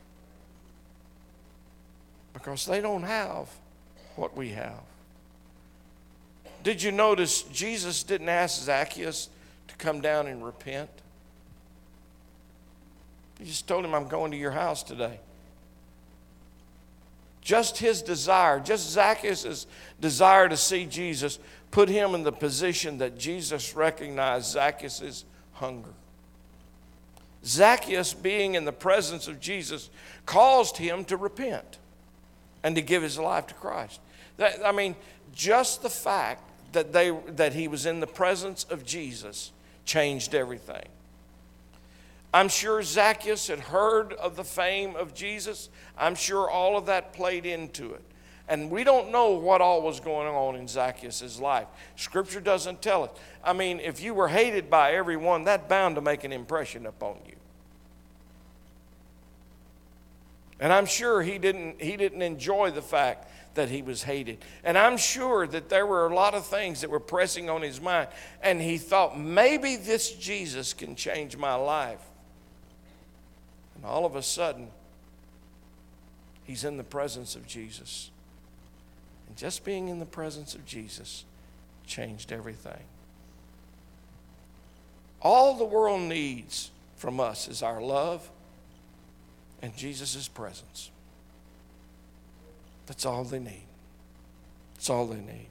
Because 2.34 2.66
they 2.66 2.82
don't 2.82 3.04
have 3.04 3.48
what 4.18 4.36
we 4.36 4.50
have. 4.50 4.82
Did 6.64 6.82
you 6.82 6.92
notice 6.92 7.44
Jesus 7.44 8.04
didn't 8.04 8.28
ask 8.28 8.64
Zacchaeus 8.64 9.30
to 9.68 9.76
come 9.76 10.02
down 10.02 10.28
and 10.28 10.44
repent? 10.44 10.90
He 13.40 13.46
just 13.46 13.68
told 13.68 13.86
him, 13.86 13.94
I'm 13.94 14.08
going 14.08 14.32
to 14.32 14.38
your 14.38 14.52
house 14.52 14.84
today. 14.84 15.20
Just 17.46 17.78
his 17.78 18.02
desire, 18.02 18.60
just 18.60 18.90
Zacchaeus' 18.90 19.68
desire 20.02 20.50
to 20.50 20.58
see 20.58 20.86
Jesus, 20.86 21.38
put 21.70 21.88
him 21.88 22.16
in 22.16 22.24
the 22.24 22.32
position 22.32 22.98
that 22.98 23.20
Jesus 23.20 23.76
recognized 23.76 24.48
Zacchaeus' 24.48 25.26
hunger. 25.54 25.92
Zacchaeus, 27.46 28.16
being 28.16 28.56
in 28.56 28.66
the 28.66 28.74
presence 28.74 29.28
of 29.28 29.40
Jesus, 29.40 29.92
caused 30.26 30.78
him 30.78 31.06
to 31.06 31.18
repent 31.18 31.78
and 32.64 32.76
to 32.76 32.82
give 32.82 33.04
his 33.04 33.20
life 33.20 33.46
to 33.48 33.54
Christ. 33.54 34.00
That, 34.38 34.66
I 34.66 34.72
mean, 34.72 34.96
just 35.32 35.84
the 35.84 35.90
fact 35.90 36.42
that, 36.72 36.94
they, 36.94 37.12
that 37.36 37.54
he 37.54 37.68
was 37.68 37.86
in 37.86 38.00
the 38.00 38.08
presence 38.08 38.66
of 38.72 38.84
Jesus 38.84 39.52
changed 39.86 40.34
everything. 40.34 40.88
I'm 42.36 42.50
sure 42.50 42.84
Zacchaeus 42.84 43.48
had 43.48 43.62
heard 43.62 44.12
of 44.12 44.36
the 44.36 44.44
fame 44.44 44.98
of 44.98 45.14
Jesus. 45.14 45.70
I'm 45.98 46.16
sure 46.16 46.50
all 46.50 46.78
of 46.78 46.88
that 46.88 47.14
played 47.14 47.46
into 47.46 47.94
it. 47.94 48.02
And 48.50 48.70
we 48.70 48.84
don't 48.84 49.10
know 49.10 49.30
what 49.30 49.62
all 49.62 49.82
was 49.82 50.02
going 50.02 50.28
on 50.28 50.58
in 50.58 50.68
Zacchaeus' 50.68 51.40
life. 51.40 51.68
Scripture 51.96 52.42
doesn't 52.42 52.82
tell 52.82 53.06
us. 53.06 53.12
I 53.42 53.54
mean, 53.54 53.80
if 53.80 54.04
you 54.04 54.14
were 54.14 54.28
hated 54.28 54.70
by 54.70 54.96
everyone, 54.96 55.46
that 55.46 55.70
bound 55.70 55.96
to 55.96 56.02
make 56.02 56.26
an 56.26 56.34
impression 56.34 56.86
upon 56.86 57.20
you. 57.26 57.38
And 60.60 60.74
I'm 60.74 60.88
sure 60.88 61.22
he 61.22 61.38
didn't, 61.38 61.82
he 61.82 61.96
didn't 61.96 62.22
enjoy 62.22 62.70
the 62.70 62.82
fact 62.82 63.30
that 63.54 63.70
he 63.70 63.82
was 63.82 64.04
hated. 64.04 64.40
And 64.66 64.78
I'm 64.78 64.98
sure 64.98 65.48
that 65.48 65.70
there 65.70 65.86
were 65.86 66.08
a 66.08 66.14
lot 66.14 66.34
of 66.34 66.46
things 66.46 66.82
that 66.82 66.90
were 66.90 67.00
pressing 67.00 67.50
on 67.50 67.62
his 67.62 67.80
mind. 67.80 68.10
And 68.42 68.62
he 68.62 68.78
thought, 68.78 69.18
maybe 69.18 69.78
this 69.78 70.12
Jesus 70.12 70.74
can 70.74 70.98
change 70.98 71.38
my 71.38 71.56
life. 71.56 72.02
All 73.86 74.06
of 74.06 74.16
a 74.16 74.22
sudden, 74.22 74.68
he's 76.44 76.64
in 76.64 76.78
the 76.78 76.84
presence 76.84 77.36
of 77.36 77.46
Jesus. 77.48 78.10
And 79.28 79.38
just 79.38 79.64
being 79.64 79.88
in 79.90 80.00
the 80.00 80.06
presence 80.06 80.56
of 80.56 80.66
Jesus 80.66 81.26
changed 81.86 82.32
everything. 82.32 82.84
All 85.22 85.56
the 85.56 85.66
world 85.66 86.02
needs 86.02 86.72
from 86.98 87.20
us 87.20 87.48
is 87.48 87.64
our 87.64 87.82
love 87.82 88.30
and 89.62 89.76
Jesus' 89.76 90.28
presence. 90.28 90.92
That's 92.86 93.06
all 93.06 93.24
they 93.24 93.40
need. 93.40 93.66
That's 94.76 94.90
all 94.90 95.08
they 95.08 95.20
need. 95.20 95.48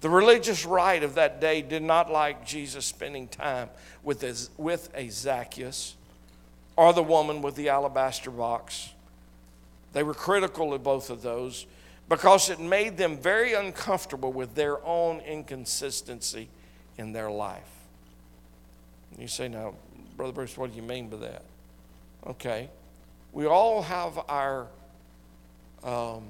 The 0.00 0.10
religious 0.10 0.64
right 0.64 1.02
of 1.02 1.14
that 1.14 1.40
day 1.40 1.62
did 1.62 1.82
not 1.82 2.10
like 2.10 2.46
Jesus 2.46 2.86
spending 2.86 3.28
time 3.28 3.68
with 4.02 4.22
a, 4.24 4.34
with 4.60 4.90
a 4.94 5.08
Zacchaeus 5.08 5.94
or 6.76 6.92
the 6.92 7.02
woman 7.02 7.42
with 7.42 7.54
the 7.54 7.68
alabaster 7.68 8.30
box. 8.30 8.90
They 9.92 10.02
were 10.02 10.14
critical 10.14 10.72
of 10.72 10.82
both 10.82 11.10
of 11.10 11.22
those 11.22 11.66
because 12.08 12.50
it 12.50 12.60
made 12.60 12.96
them 12.96 13.18
very 13.18 13.54
uncomfortable 13.54 14.32
with 14.32 14.54
their 14.54 14.84
own 14.84 15.20
inconsistency 15.20 16.48
in 16.98 17.12
their 17.12 17.30
life. 17.30 17.62
You 19.18 19.28
say, 19.28 19.48
now, 19.48 19.74
Brother 20.16 20.32
Bruce, 20.32 20.56
what 20.56 20.70
do 20.70 20.76
you 20.76 20.82
mean 20.82 21.08
by 21.08 21.18
that? 21.18 21.42
Okay. 22.26 22.68
We 23.32 23.46
all 23.46 23.82
have 23.82 24.18
our, 24.28 24.66
um, 25.82 26.24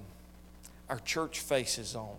our 0.89 0.99
church 1.05 1.41
faces 1.41 1.95
on. 1.95 2.17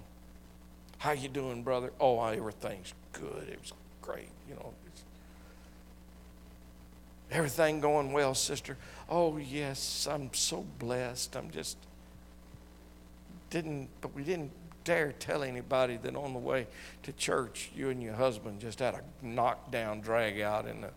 How 0.98 1.12
you 1.12 1.30
doing, 1.30 1.64
brother? 1.64 1.92
Oh, 2.00 2.24
everything's 2.24 2.94
good. 3.12 3.50
It 3.50 3.60
was 3.62 3.74
great. 4.02 4.30
You 4.48 4.56
know, 4.56 4.74
Everything 7.32 7.80
going 7.80 8.12
well, 8.12 8.36
sister? 8.36 8.78
Oh, 9.10 9.38
yes, 9.38 10.08
I'm 10.10 10.34
so 10.34 10.66
blessed. 10.80 11.36
I'm 11.36 11.50
just, 11.52 11.78
didn't, 13.50 13.90
but 14.02 14.14
we 14.14 14.24
didn't 14.24 14.52
dare 14.84 15.14
tell 15.14 15.44
anybody 15.44 15.98
that 15.98 16.16
on 16.16 16.34
the 16.34 16.40
way 16.40 16.68
to 17.04 17.14
church, 17.14 17.72
you 17.76 17.90
and 17.90 18.02
your 18.02 18.14
husband 18.14 18.60
just 18.60 18.80
had 18.80 18.96
a 18.96 19.26
knockdown 19.26 20.02
drag 20.02 20.42
out 20.42 20.68
in 20.68 20.82
the. 20.82 20.90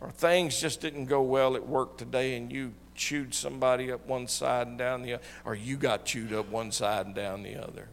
Or 0.00 0.10
things 0.10 0.60
just 0.60 0.80
didn't 0.80 1.06
go 1.06 1.22
well 1.22 1.54
at 1.54 1.66
work 1.66 1.96
today 1.96 2.36
and 2.36 2.52
you 2.52 2.74
chewed 2.94 3.34
somebody 3.34 3.90
up 3.92 4.06
one 4.06 4.26
side 4.26 4.66
and 4.66 4.76
down 4.76 5.02
the 5.02 5.14
other, 5.14 5.22
or 5.44 5.54
you 5.54 5.76
got 5.76 6.04
chewed 6.04 6.32
up 6.32 6.48
one 6.48 6.72
side 6.72 7.06
and 7.06 7.14
down 7.14 7.42
the 7.42 7.56
other. 7.56 7.88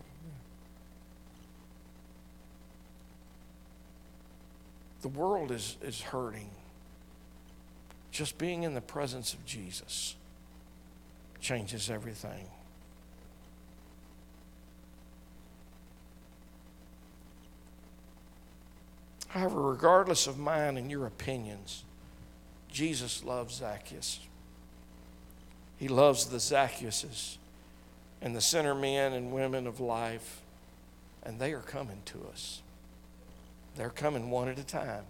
The 5.01 5.07
world 5.07 5.51
is, 5.51 5.77
is 5.81 6.01
hurting. 6.01 6.49
Just 8.11 8.37
being 8.37 8.63
in 8.63 8.73
the 8.73 8.81
presence 8.81 9.33
of 9.33 9.45
Jesus 9.45 10.15
changes 11.39 11.89
everything. 11.89 12.47
However, 19.29 19.61
regardless 19.61 20.25
of 20.25 20.39
mine 20.39 20.75
and 20.75 20.89
your 20.89 21.05
opinions, 21.05 21.83
Jesus 22.67 23.23
loves 23.23 23.55
Zacchaeus. 23.55 24.19
He 25.77 25.87
loves 25.87 26.25
the 26.25 26.37
Zacchaeuses 26.37 27.37
and 28.21 28.35
the 28.35 28.41
sinner 28.41 28.75
men 28.75 29.13
and 29.13 29.31
women 29.31 29.65
of 29.65 29.79
life, 29.79 30.41
and 31.23 31.39
they 31.39 31.53
are 31.53 31.61
coming 31.61 32.01
to 32.05 32.25
us. 32.33 32.61
They're 33.79 33.89
coming 33.89 34.29
one 34.29 34.49
at 34.49 34.59
a 34.59 34.63
time. 34.65 35.05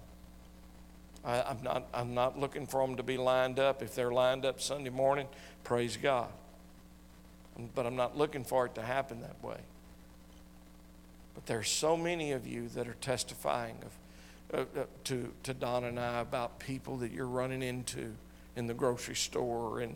I, 1.25 1.39
am 1.49 1.63
not, 1.63 1.87
I'm 1.91 2.13
not 2.13 2.37
looking 2.37 2.67
for 2.67 2.85
them 2.85 2.97
to 2.97 3.03
be 3.03 3.17
lined 3.17 3.57
up. 3.57 3.81
If 3.81 3.95
they're 3.95 4.11
lined 4.11 4.45
up 4.45 4.61
Sunday 4.61 4.91
morning, 4.91 5.27
praise 5.63 5.97
God. 5.97 6.29
But 7.73 7.87
I'm 7.87 7.95
not 7.95 8.15
looking 8.15 8.43
for 8.43 8.67
it 8.67 8.75
to 8.75 8.83
happen 8.83 9.21
that 9.21 9.43
way. 9.43 9.57
But 11.33 11.47
there's 11.47 11.67
so 11.67 11.97
many 11.97 12.31
of 12.31 12.45
you 12.45 12.67
that 12.75 12.87
are 12.87 12.95
testifying 13.01 13.77
of, 14.51 14.59
uh, 14.77 14.81
uh, 14.81 14.83
to, 15.05 15.33
to 15.41 15.55
Don 15.55 15.85
and 15.85 15.99
I 15.99 16.19
about 16.19 16.59
people 16.59 16.97
that 16.97 17.11
you're 17.11 17.25
running 17.25 17.63
into 17.63 18.13
in 18.55 18.67
the 18.67 18.75
grocery 18.75 19.15
store 19.15 19.79
and, 19.79 19.95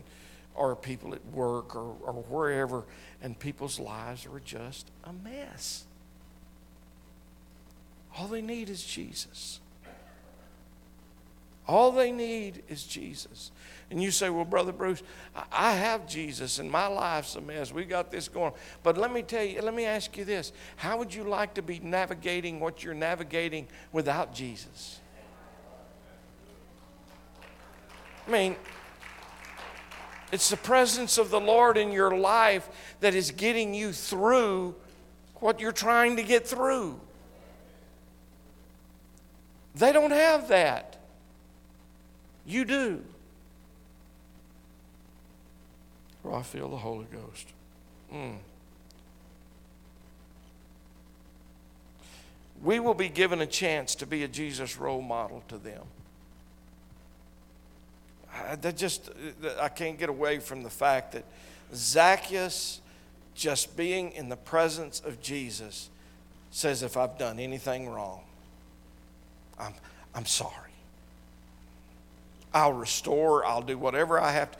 or 0.56 0.74
people 0.74 1.14
at 1.14 1.24
work 1.26 1.76
or, 1.76 1.94
or 2.02 2.24
wherever, 2.28 2.82
and 3.22 3.38
people's 3.38 3.78
lives 3.78 4.26
are 4.26 4.40
just 4.44 4.90
a 5.04 5.12
mess. 5.12 5.84
All 8.16 8.28
they 8.28 8.42
need 8.42 8.70
is 8.70 8.84
Jesus. 8.84 9.60
All 11.66 11.92
they 11.92 12.12
need 12.12 12.62
is 12.68 12.84
Jesus. 12.84 13.50
And 13.90 14.02
you 14.02 14.10
say, 14.10 14.28
Well, 14.28 14.44
Brother 14.44 14.72
Bruce, 14.72 15.02
I 15.50 15.72
have 15.72 16.06
Jesus 16.06 16.58
and 16.58 16.70
my 16.70 16.86
life's 16.86 17.36
a 17.36 17.40
mess. 17.40 17.72
We 17.72 17.84
got 17.84 18.10
this 18.10 18.28
going. 18.28 18.52
But 18.82 18.98
let 18.98 19.12
me 19.12 19.22
tell 19.22 19.42
you, 19.42 19.62
let 19.62 19.74
me 19.74 19.84
ask 19.84 20.16
you 20.16 20.24
this. 20.24 20.52
How 20.76 20.98
would 20.98 21.14
you 21.14 21.24
like 21.24 21.54
to 21.54 21.62
be 21.62 21.78
navigating 21.78 22.60
what 22.60 22.84
you're 22.84 22.94
navigating 22.94 23.66
without 23.92 24.34
Jesus? 24.34 25.00
I 28.26 28.30
mean, 28.30 28.56
it's 30.32 30.50
the 30.50 30.56
presence 30.56 31.18
of 31.18 31.30
the 31.30 31.40
Lord 31.40 31.76
in 31.76 31.92
your 31.92 32.16
life 32.16 32.68
that 33.00 33.14
is 33.14 33.30
getting 33.30 33.74
you 33.74 33.92
through 33.92 34.74
what 35.36 35.60
you're 35.60 35.72
trying 35.72 36.16
to 36.16 36.22
get 36.22 36.46
through. 36.46 37.00
They 39.74 39.92
don't 39.92 40.12
have 40.12 40.48
that. 40.48 40.96
You 42.46 42.64
do. 42.64 43.02
I 46.32 46.42
feel 46.42 46.68
the 46.68 46.76
Holy 46.76 47.06
Ghost. 47.12 47.48
Mm. 48.12 48.36
We 52.62 52.80
will 52.80 52.94
be 52.94 53.08
given 53.08 53.40
a 53.40 53.46
chance 53.46 53.94
to 53.96 54.06
be 54.06 54.24
a 54.24 54.28
Jesus 54.28 54.78
role 54.78 55.02
model 55.02 55.42
to 55.48 55.58
them. 55.58 55.82
That 58.60 58.76
just, 58.76 59.10
I 59.60 59.68
can't 59.68 59.98
get 59.98 60.08
away 60.08 60.38
from 60.38 60.62
the 60.62 60.70
fact 60.70 61.12
that 61.12 61.24
Zacchaeus, 61.74 62.80
just 63.34 63.76
being 63.76 64.12
in 64.12 64.28
the 64.28 64.36
presence 64.36 65.00
of 65.04 65.20
Jesus, 65.22 65.90
says, 66.50 66.82
If 66.82 66.96
I've 66.96 67.18
done 67.18 67.38
anything 67.38 67.88
wrong, 67.88 68.22
I'm, 69.58 69.74
I'm 70.14 70.26
sorry. 70.26 70.52
I'll 72.52 72.72
restore, 72.72 73.44
I'll 73.44 73.62
do 73.62 73.76
whatever 73.76 74.20
I 74.20 74.32
have 74.32 74.52
to. 74.52 74.58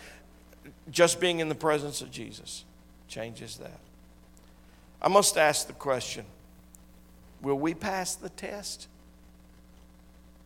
Just 0.90 1.20
being 1.20 1.40
in 1.40 1.48
the 1.48 1.54
presence 1.54 2.00
of 2.00 2.10
Jesus 2.10 2.64
changes 3.08 3.56
that. 3.58 3.78
I 5.00 5.08
must 5.08 5.36
ask 5.36 5.66
the 5.66 5.72
question 5.72 6.24
will 7.42 7.58
we 7.58 7.74
pass 7.74 8.14
the 8.14 8.30
test? 8.30 8.88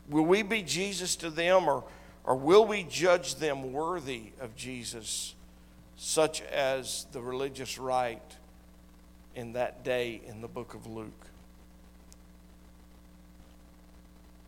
Will 0.09 0.25
we 0.25 0.43
be 0.43 0.63
Jesus 0.63 1.17
to 1.17 1.31
them, 1.31 1.69
or, 1.69 1.85
or 2.25 2.35
will 2.35 2.65
we 2.65 2.83
judge 2.83 3.37
them 3.37 3.73
worthy 3.73 4.33
of 4.41 4.57
Jesus, 4.57 5.35
such 5.97 6.43
as 6.43 7.07
the 7.13 7.21
religious 7.21 7.79
right 7.79 8.23
in 9.37 9.53
that 9.53 9.85
day 9.85 10.21
in 10.27 10.41
the 10.41 10.49
book 10.49 10.75
of 10.75 10.87
Luke? 10.87 11.28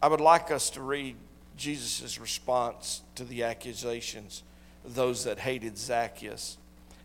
I 0.02 0.08
would 0.08 0.20
like 0.20 0.50
us 0.50 0.70
to 0.70 0.82
read 0.82 1.16
Jesus' 1.56 2.18
response 2.18 3.02
to 3.16 3.24
the 3.24 3.42
accusations 3.42 4.42
of 4.84 4.94
those 4.94 5.24
that 5.24 5.38
hated 5.38 5.76
Zacchaeus. 5.76 6.56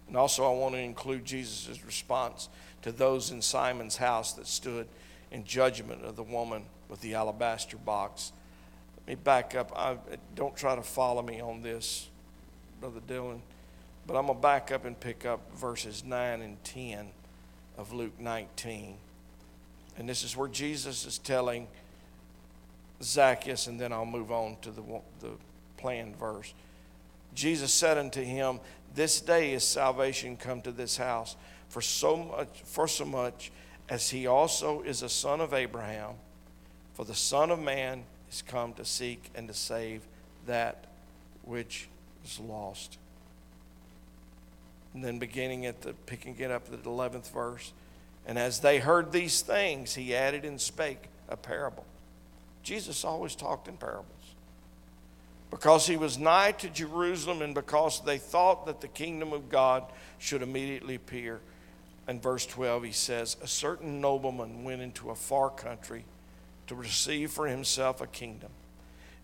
And 0.07 0.15
also, 0.15 0.45
I 0.45 0.57
want 0.57 0.75
to 0.75 0.79
include 0.79 1.25
Jesus' 1.25 1.83
response 1.83 2.47
to 2.83 2.91
those 2.91 3.31
in 3.31 3.41
Simon's 3.41 3.97
house 3.97 4.33
that 4.33 4.47
stood 4.47 4.87
in 5.31 5.43
judgment 5.43 6.05
of 6.05 6.15
the 6.15 6.23
woman 6.23 6.63
with 6.87 7.01
the 7.01 7.15
alabaster 7.15 7.77
box. 7.77 8.31
Let 8.99 9.07
me 9.07 9.15
back 9.15 9.55
up. 9.55 9.73
I, 9.75 9.97
don't 10.35 10.55
try 10.55 10.75
to 10.75 10.83
follow 10.83 11.21
me 11.21 11.41
on 11.41 11.61
this, 11.61 12.07
Brother 12.79 13.01
Dylan, 13.07 13.39
but 14.07 14.15
I'm 14.15 14.27
going 14.27 14.37
to 14.37 14.41
back 14.41 14.71
up 14.71 14.85
and 14.85 14.97
pick 14.97 15.25
up 15.25 15.41
verses 15.55 16.03
9 16.05 16.41
and 16.41 16.63
10 16.63 17.07
of 17.77 17.91
Luke 17.91 18.19
19. 18.19 18.95
And 19.97 20.07
this 20.07 20.23
is 20.23 20.37
where 20.37 20.47
Jesus 20.47 21.05
is 21.05 21.17
telling 21.17 21.67
Zacchaeus, 23.01 23.67
and 23.67 23.79
then 23.79 23.91
I'll 23.91 24.05
move 24.05 24.31
on 24.31 24.57
to 24.61 24.71
the, 24.71 24.83
the 25.19 25.31
planned 25.77 26.15
verse. 26.17 26.53
Jesus 27.33 27.73
said 27.73 27.97
unto 27.97 28.21
him, 28.21 28.59
This 28.93 29.21
day 29.21 29.53
is 29.53 29.63
salvation 29.63 30.37
come 30.37 30.61
to 30.61 30.71
this 30.71 30.97
house, 30.97 31.35
for 31.69 31.81
so 31.81 32.17
much, 32.17 32.61
for 32.63 32.87
so 32.87 33.05
much 33.05 33.51
as 33.89 34.09
he 34.09 34.25
also 34.25 34.81
is 34.81 35.01
a 35.01 35.09
son 35.09 35.41
of 35.41 35.53
Abraham, 35.53 36.13
for 36.93 37.05
the 37.05 37.15
Son 37.15 37.51
of 37.51 37.59
Man 37.59 38.03
is 38.31 38.41
come 38.41 38.73
to 38.73 38.85
seek 38.85 39.29
and 39.35 39.47
to 39.47 39.53
save 39.53 40.01
that 40.47 40.85
which 41.43 41.87
is 42.23 42.39
lost. 42.39 42.97
And 44.93 45.03
then 45.03 45.19
beginning 45.19 45.65
at 45.65 45.81
the 45.81 45.93
picking 45.93 46.39
it 46.39 46.49
up 46.51 46.71
at 46.71 46.83
the 46.83 46.89
eleventh 46.89 47.31
verse, 47.31 47.73
and 48.25 48.39
as 48.39 48.61
they 48.61 48.79
heard 48.79 49.11
these 49.11 49.41
things, 49.41 49.93
he 49.93 50.15
added 50.15 50.45
and 50.45 50.59
spake 50.59 51.09
a 51.27 51.35
parable 51.35 51.85
Jesus 52.65 53.05
always 53.05 53.35
talked 53.35 53.67
in 53.67 53.77
parables. 53.77 54.09
Because 55.51 55.85
he 55.85 55.95
was 55.95 56.17
nigh 56.17 56.51
to 56.53 56.69
Jerusalem 56.69 57.43
and 57.43 57.53
because 57.53 58.01
they 58.03 58.17
thought 58.17 58.65
that 58.65 58.81
the 58.81 58.87
kingdom 58.87 59.31
of 59.31 59.49
God 59.49 59.83
should 60.17 60.41
immediately 60.41 60.95
appear. 60.95 61.39
In 62.07 62.19
verse 62.19 62.45
12, 62.47 62.83
he 62.83 62.91
says, 62.91 63.37
A 63.43 63.47
certain 63.47 64.01
nobleman 64.01 64.63
went 64.63 64.81
into 64.81 65.11
a 65.11 65.15
far 65.15 65.51
country 65.51 66.05
to 66.65 66.75
receive 66.75 67.31
for 67.31 67.47
himself 67.47 68.01
a 68.01 68.07
kingdom 68.07 68.49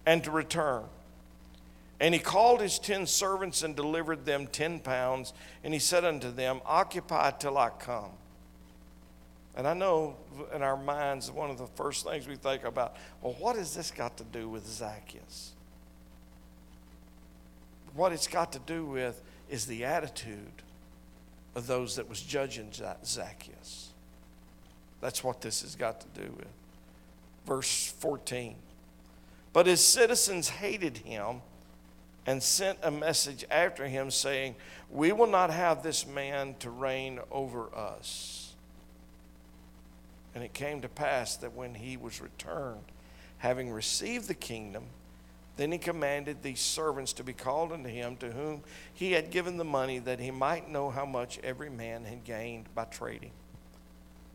and 0.06 0.24
to 0.24 0.30
return. 0.30 0.84
And 2.00 2.14
he 2.14 2.20
called 2.20 2.62
his 2.62 2.78
ten 2.78 3.08
servants 3.08 3.64
and 3.64 3.76
delivered 3.76 4.24
them 4.24 4.46
ten 4.46 4.80
pounds. 4.80 5.34
And 5.64 5.74
he 5.74 5.80
said 5.80 6.06
unto 6.06 6.32
them, 6.32 6.62
Occupy 6.66 7.32
till 7.32 7.58
I 7.58 7.70
come. 7.70 8.12
And 9.56 9.68
I 9.68 9.74
know 9.74 10.16
in 10.56 10.62
our 10.62 10.78
minds, 10.78 11.30
one 11.30 11.50
of 11.50 11.58
the 11.58 11.68
first 11.68 12.06
things 12.06 12.28
we 12.28 12.36
think 12.36 12.64
about, 12.64 12.96
well, 13.22 13.36
what 13.40 13.56
has 13.58 13.76
this 13.76 13.92
got 13.92 14.18
to 14.18 14.24
do 14.24 14.48
with 14.48 14.66
Zacchaeus? 14.66 15.52
What 17.94 18.14
it's 18.14 18.28
got 18.28 18.54
to 18.54 18.60
do 18.60 18.86
with 18.86 19.22
is 19.50 19.66
the 19.66 19.84
attitude 19.84 20.62
of 21.56 21.68
those 21.68 21.98
that 21.98 22.08
was 22.08 22.22
judging 22.22 22.72
Zacchaeus. 22.72 23.90
That's 25.02 25.24
what 25.24 25.42
this 25.42 25.62
has 25.62 25.76
got 25.76 26.00
to 26.02 26.22
do 26.22 26.32
with. 26.32 26.48
Verse 27.46 27.94
14. 28.00 28.56
But 29.52 29.66
his 29.66 29.86
citizens 29.86 30.48
hated 30.48 31.00
him 31.00 31.42
and 32.26 32.42
sent 32.42 32.78
a 32.84 32.92
message 32.92 33.44
after 33.50 33.88
him 33.88 34.12
saying, 34.12 34.56
We 34.90 35.12
will 35.12 35.28
not 35.28 35.50
have 35.50 35.84
this 35.84 36.08
man 36.08 36.56
to 36.60 36.70
reign 36.70 37.20
over 37.32 37.76
us. 37.76 38.51
And 40.34 40.44
it 40.44 40.54
came 40.54 40.82
to 40.82 40.90
pass 40.90 41.36
that 41.38 41.54
when 41.54 41.76
he 41.76 41.98
was 41.98 42.22
returned, 42.22 42.84
having 43.40 43.72
received 43.72 44.28
the 44.28 44.34
kingdom, 44.34 44.86
then 45.58 45.72
he 45.72 45.78
commanded 45.78 46.42
these 46.42 46.62
servants 46.62 47.14
to 47.14 47.24
be 47.24 47.34
called 47.34 47.72
unto 47.72 47.90
him, 47.90 48.16
to 48.18 48.32
whom 48.32 48.62
he 48.94 49.12
had 49.12 49.32
given 49.32 49.58
the 49.58 49.64
money, 49.64 50.00
that 50.00 50.20
he 50.20 50.32
might 50.32 50.70
know 50.70 50.90
how 50.90 51.06
much 51.06 51.40
every 51.44 51.70
man 51.70 52.06
had 52.06 52.24
gained 52.24 52.74
by 52.74 52.86
trading. 52.86 53.32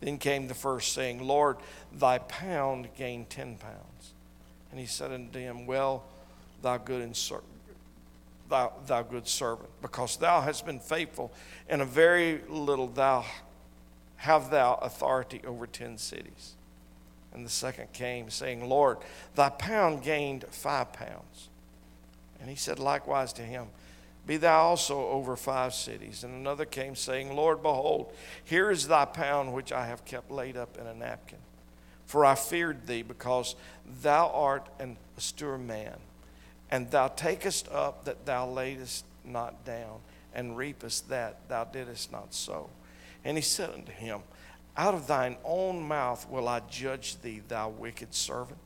Then 0.00 0.18
came 0.18 0.46
the 0.46 0.54
first, 0.54 0.92
saying, 0.92 1.26
Lord, 1.26 1.56
thy 1.92 2.18
pound 2.18 2.88
gained 2.96 3.30
ten 3.30 3.56
pounds. 3.56 4.12
And 4.70 4.78
he 4.78 4.86
said 4.86 5.10
unto 5.10 5.38
him, 5.38 5.66
Well, 5.66 6.04
thou 6.60 6.76
good 6.76 7.00
and 7.00 7.16
thou, 8.48 8.72
thou 8.86 9.02
good 9.02 9.26
servant, 9.26 9.70
because 9.80 10.16
thou 10.16 10.40
hast 10.40 10.66
been 10.66 10.80
faithful 10.80 11.32
in 11.68 11.80
a 11.80 11.84
very 11.84 12.42
little, 12.48 12.88
thou 12.88 13.24
have 14.16 14.50
thou 14.50 14.74
authority 14.74 15.40
over 15.46 15.66
ten 15.66 15.98
cities. 15.98 16.54
And 17.32 17.44
the 17.44 17.50
second 17.50 17.92
came, 17.92 18.30
saying, 18.30 18.66
Lord, 18.66 18.98
thy 19.34 19.50
pound 19.50 20.02
gained 20.02 20.44
five 20.50 20.92
pounds. 20.92 21.50
And 22.40 22.48
he 22.48 22.56
said 22.56 22.78
likewise 22.78 23.32
to 23.34 23.42
him, 23.42 23.66
Be 24.26 24.38
thou 24.38 24.62
also 24.62 25.08
over 25.08 25.36
five 25.36 25.74
cities. 25.74 26.24
And 26.24 26.34
another 26.34 26.64
came, 26.64 26.96
saying, 26.96 27.36
Lord, 27.36 27.62
behold, 27.62 28.12
here 28.42 28.70
is 28.70 28.88
thy 28.88 29.04
pound 29.04 29.52
which 29.52 29.70
I 29.70 29.86
have 29.86 30.04
kept 30.04 30.30
laid 30.30 30.56
up 30.56 30.78
in 30.78 30.86
a 30.86 30.94
napkin. 30.94 31.38
For 32.06 32.24
I 32.24 32.36
feared 32.36 32.86
thee, 32.86 33.02
because 33.02 33.54
thou 34.02 34.30
art 34.30 34.68
an 34.78 34.96
austere 35.16 35.58
man, 35.58 35.96
and 36.70 36.90
thou 36.90 37.08
takest 37.08 37.68
up 37.68 38.04
that 38.04 38.24
thou 38.26 38.48
laidest 38.48 39.04
not 39.24 39.64
down, 39.64 40.00
and 40.32 40.56
reapest 40.56 41.08
that 41.08 41.48
thou 41.48 41.64
didst 41.64 42.12
not 42.12 42.32
sow. 42.32 42.70
And 43.26 43.36
he 43.36 43.42
said 43.42 43.70
unto 43.70 43.90
him, 43.90 44.20
Out 44.76 44.94
of 44.94 45.08
thine 45.08 45.36
own 45.44 45.82
mouth 45.82 46.30
will 46.30 46.46
I 46.46 46.60
judge 46.60 47.20
thee, 47.20 47.42
thou 47.48 47.68
wicked 47.68 48.14
servant. 48.14 48.60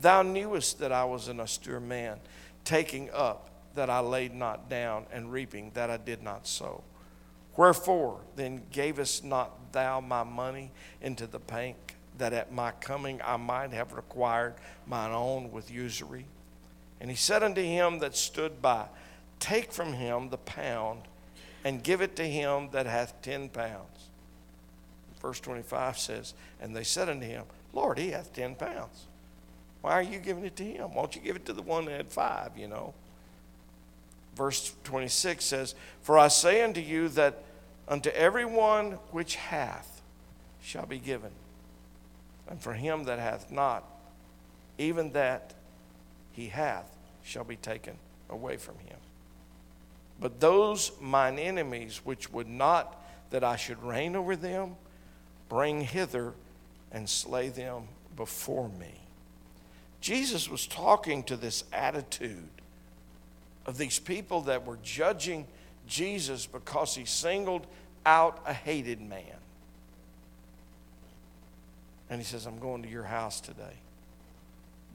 Thou 0.00 0.22
knewest 0.22 0.80
that 0.80 0.90
I 0.90 1.04
was 1.04 1.28
an 1.28 1.38
austere 1.38 1.78
man, 1.78 2.18
taking 2.64 3.08
up 3.12 3.48
that 3.76 3.88
I 3.88 4.00
laid 4.00 4.34
not 4.34 4.68
down, 4.68 5.06
and 5.12 5.30
reaping 5.30 5.70
that 5.74 5.88
I 5.88 5.98
did 5.98 6.20
not 6.20 6.48
sow. 6.48 6.82
Wherefore 7.56 8.22
then 8.34 8.62
gavest 8.72 9.24
not 9.24 9.72
thou 9.72 10.00
my 10.00 10.24
money 10.24 10.72
into 11.00 11.28
the 11.28 11.38
bank, 11.38 11.76
that 12.18 12.32
at 12.32 12.52
my 12.52 12.72
coming 12.72 13.20
I 13.24 13.36
might 13.36 13.70
have 13.70 13.92
required 13.92 14.54
mine 14.88 15.12
own 15.12 15.52
with 15.52 15.70
usury? 15.70 16.26
And 17.00 17.08
he 17.08 17.16
said 17.16 17.44
unto 17.44 17.62
him 17.62 18.00
that 18.00 18.16
stood 18.16 18.60
by, 18.60 18.86
Take 19.38 19.72
from 19.72 19.92
him 19.92 20.30
the 20.30 20.38
pound 20.38 21.02
and 21.64 21.82
give 21.82 22.00
it 22.00 22.16
to 22.16 22.24
him 22.24 22.68
that 22.72 22.86
hath 22.86 23.20
ten 23.22 23.48
pounds. 23.48 24.08
Verse 25.20 25.40
25 25.40 25.98
says, 25.98 26.34
And 26.60 26.74
they 26.74 26.84
said 26.84 27.08
unto 27.08 27.26
him, 27.26 27.44
Lord, 27.72 27.98
he 27.98 28.10
hath 28.10 28.32
ten 28.32 28.54
pounds. 28.54 29.06
Why 29.80 29.92
are 29.92 30.02
you 30.02 30.18
giving 30.18 30.44
it 30.44 30.56
to 30.56 30.64
him? 30.64 30.94
Why 30.94 31.02
don't 31.02 31.14
you 31.14 31.22
give 31.22 31.36
it 31.36 31.46
to 31.46 31.52
the 31.52 31.62
one 31.62 31.84
that 31.86 31.96
had 31.96 32.08
five, 32.08 32.52
you 32.56 32.68
know? 32.68 32.94
Verse 34.34 34.74
26 34.84 35.44
says, 35.44 35.74
For 36.02 36.18
I 36.18 36.28
say 36.28 36.62
unto 36.62 36.80
you 36.80 37.08
that 37.10 37.42
unto 37.88 38.10
every 38.10 38.44
one 38.44 38.92
which 39.10 39.36
hath 39.36 40.02
shall 40.60 40.86
be 40.86 40.98
given, 40.98 41.30
and 42.48 42.60
for 42.60 42.74
him 42.74 43.04
that 43.04 43.18
hath 43.18 43.50
not, 43.50 43.84
even 44.78 45.12
that 45.12 45.54
he 46.32 46.48
hath 46.48 46.96
shall 47.22 47.44
be 47.44 47.56
taken 47.56 47.96
away 48.28 48.56
from 48.56 48.74
him. 48.78 48.98
But 50.20 50.40
those 50.40 50.92
mine 51.00 51.38
enemies 51.38 52.00
which 52.04 52.32
would 52.32 52.48
not 52.48 53.02
that 53.30 53.44
I 53.44 53.56
should 53.56 53.82
reign 53.82 54.16
over 54.16 54.36
them, 54.36 54.76
bring 55.48 55.82
hither 55.82 56.32
and 56.92 57.08
slay 57.08 57.48
them 57.48 57.88
before 58.16 58.68
me. 58.68 59.00
Jesus 60.00 60.48
was 60.48 60.66
talking 60.66 61.22
to 61.24 61.36
this 61.36 61.64
attitude 61.72 62.48
of 63.66 63.76
these 63.76 63.98
people 63.98 64.42
that 64.42 64.64
were 64.64 64.78
judging 64.82 65.46
Jesus 65.86 66.46
because 66.46 66.94
he 66.94 67.04
singled 67.04 67.66
out 68.04 68.40
a 68.46 68.52
hated 68.52 69.00
man. 69.00 69.20
And 72.08 72.20
he 72.20 72.24
says, 72.24 72.46
I'm 72.46 72.60
going 72.60 72.82
to 72.84 72.88
your 72.88 73.02
house 73.04 73.40
today. 73.40 73.80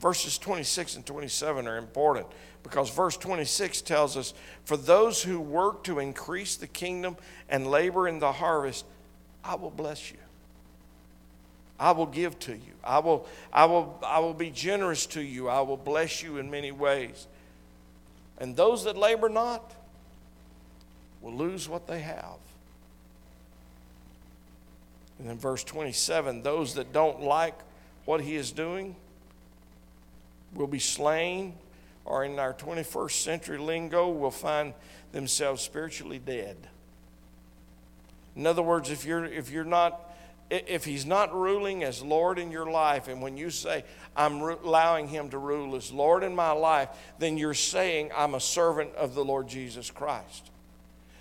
Verses 0.02 0.36
26 0.36 0.96
and 0.96 1.06
27 1.06 1.68
are 1.68 1.76
important 1.76 2.26
because 2.64 2.90
verse 2.90 3.16
26 3.16 3.82
tells 3.82 4.16
us 4.16 4.34
For 4.64 4.76
those 4.76 5.22
who 5.22 5.40
work 5.40 5.84
to 5.84 6.00
increase 6.00 6.56
the 6.56 6.66
kingdom 6.66 7.16
and 7.48 7.68
labor 7.68 8.08
in 8.08 8.18
the 8.18 8.32
harvest, 8.32 8.84
I 9.44 9.54
will 9.54 9.70
bless 9.70 10.10
you. 10.10 10.18
I 11.78 11.92
will 11.92 12.06
give 12.06 12.36
to 12.40 12.52
you. 12.52 12.72
I 12.82 12.98
will, 12.98 13.28
I 13.52 13.64
will, 13.66 13.96
I 14.04 14.18
will 14.18 14.34
be 14.34 14.50
generous 14.50 15.06
to 15.06 15.22
you. 15.22 15.48
I 15.48 15.60
will 15.60 15.76
bless 15.76 16.20
you 16.20 16.38
in 16.38 16.50
many 16.50 16.72
ways. 16.72 17.28
And 18.38 18.56
those 18.56 18.82
that 18.84 18.96
labor 18.96 19.28
not 19.28 19.72
will 21.20 21.34
lose 21.34 21.68
what 21.68 21.86
they 21.86 22.00
have. 22.00 22.38
And 25.20 25.28
then 25.28 25.38
verse 25.38 25.62
27 25.62 26.42
those 26.42 26.74
that 26.74 26.92
don't 26.92 27.22
like 27.22 27.56
what 28.04 28.20
he 28.20 28.34
is 28.34 28.50
doing 28.50 28.96
will 30.54 30.66
be 30.66 30.78
slain, 30.78 31.54
or 32.04 32.24
in 32.24 32.38
our 32.38 32.54
21st 32.54 33.22
century 33.22 33.58
lingo, 33.58 34.10
will 34.10 34.30
find 34.30 34.74
themselves 35.12 35.62
spiritually 35.62 36.18
dead. 36.18 36.56
In 38.34 38.46
other 38.46 38.62
words, 38.62 38.90
if 38.90 39.04
you're, 39.04 39.24
if 39.24 39.50
you're 39.50 39.64
not 39.64 40.08
if 40.50 40.84
he's 40.84 41.06
not 41.06 41.34
ruling 41.34 41.82
as 41.82 42.02
Lord 42.02 42.38
in 42.38 42.50
your 42.50 42.70
life, 42.70 43.08
and 43.08 43.22
when 43.22 43.38
you 43.38 43.48
say, 43.48 43.84
I'm 44.14 44.42
allowing 44.42 45.08
him 45.08 45.30
to 45.30 45.38
rule 45.38 45.74
as 45.76 45.90
Lord 45.90 46.22
in 46.22 46.34
my 46.36 46.50
life, 46.50 46.90
then 47.18 47.38
you're 47.38 47.54
saying, 47.54 48.10
I'm 48.14 48.34
a 48.34 48.40
servant 48.40 48.94
of 48.96 49.14
the 49.14 49.24
Lord 49.24 49.48
Jesus 49.48 49.90
Christ. 49.90 50.50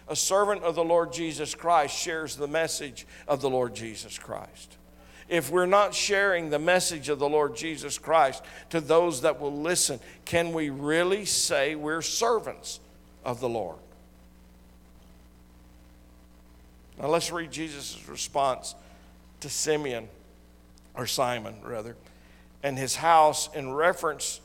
A 0.10 0.17
servant 0.17 0.63
of 0.63 0.76
the 0.76 0.84
Lord 0.84 1.13
Jesus 1.13 1.56
Christ 1.56 1.98
shares 1.98 2.36
the 2.36 2.48
message 2.48 3.08
of 3.26 3.39
the 3.39 3.50
Lord 3.50 3.74
Jesus 3.74 4.20
Christ 4.20 4.76
if 5.32 5.50
we're 5.50 5.65
not 5.65 5.96
sharing 5.96 6.50
the 6.50 6.60
message 6.60 7.08
of 7.08 7.17
the 7.17 7.28
Lord 7.28 7.56
Jesus 7.56 7.98
Christ 7.98 8.44
to 8.70 8.82
those 8.82 9.22
that 9.22 9.39
will 9.39 9.62
listen, 9.62 10.02
can 10.26 10.52
we 10.52 10.70
really 10.70 11.24
say 11.24 11.74
we're 11.74 12.02
servants 12.02 12.82
of 13.24 13.39
the 13.39 13.48
Lord? 13.48 13.78
Now 17.00 17.08
let's 17.08 17.32
read 17.32 17.50
Jesus' 17.50 17.98
response 18.10 18.76
to 19.39 19.50
Simeon, 19.50 20.10
or 20.96 21.08
Simon 21.08 21.56
rather, 21.63 21.96
and 22.62 22.78
his 22.78 22.98
house 22.98 23.50
in 23.56 23.72
reference 23.72 24.41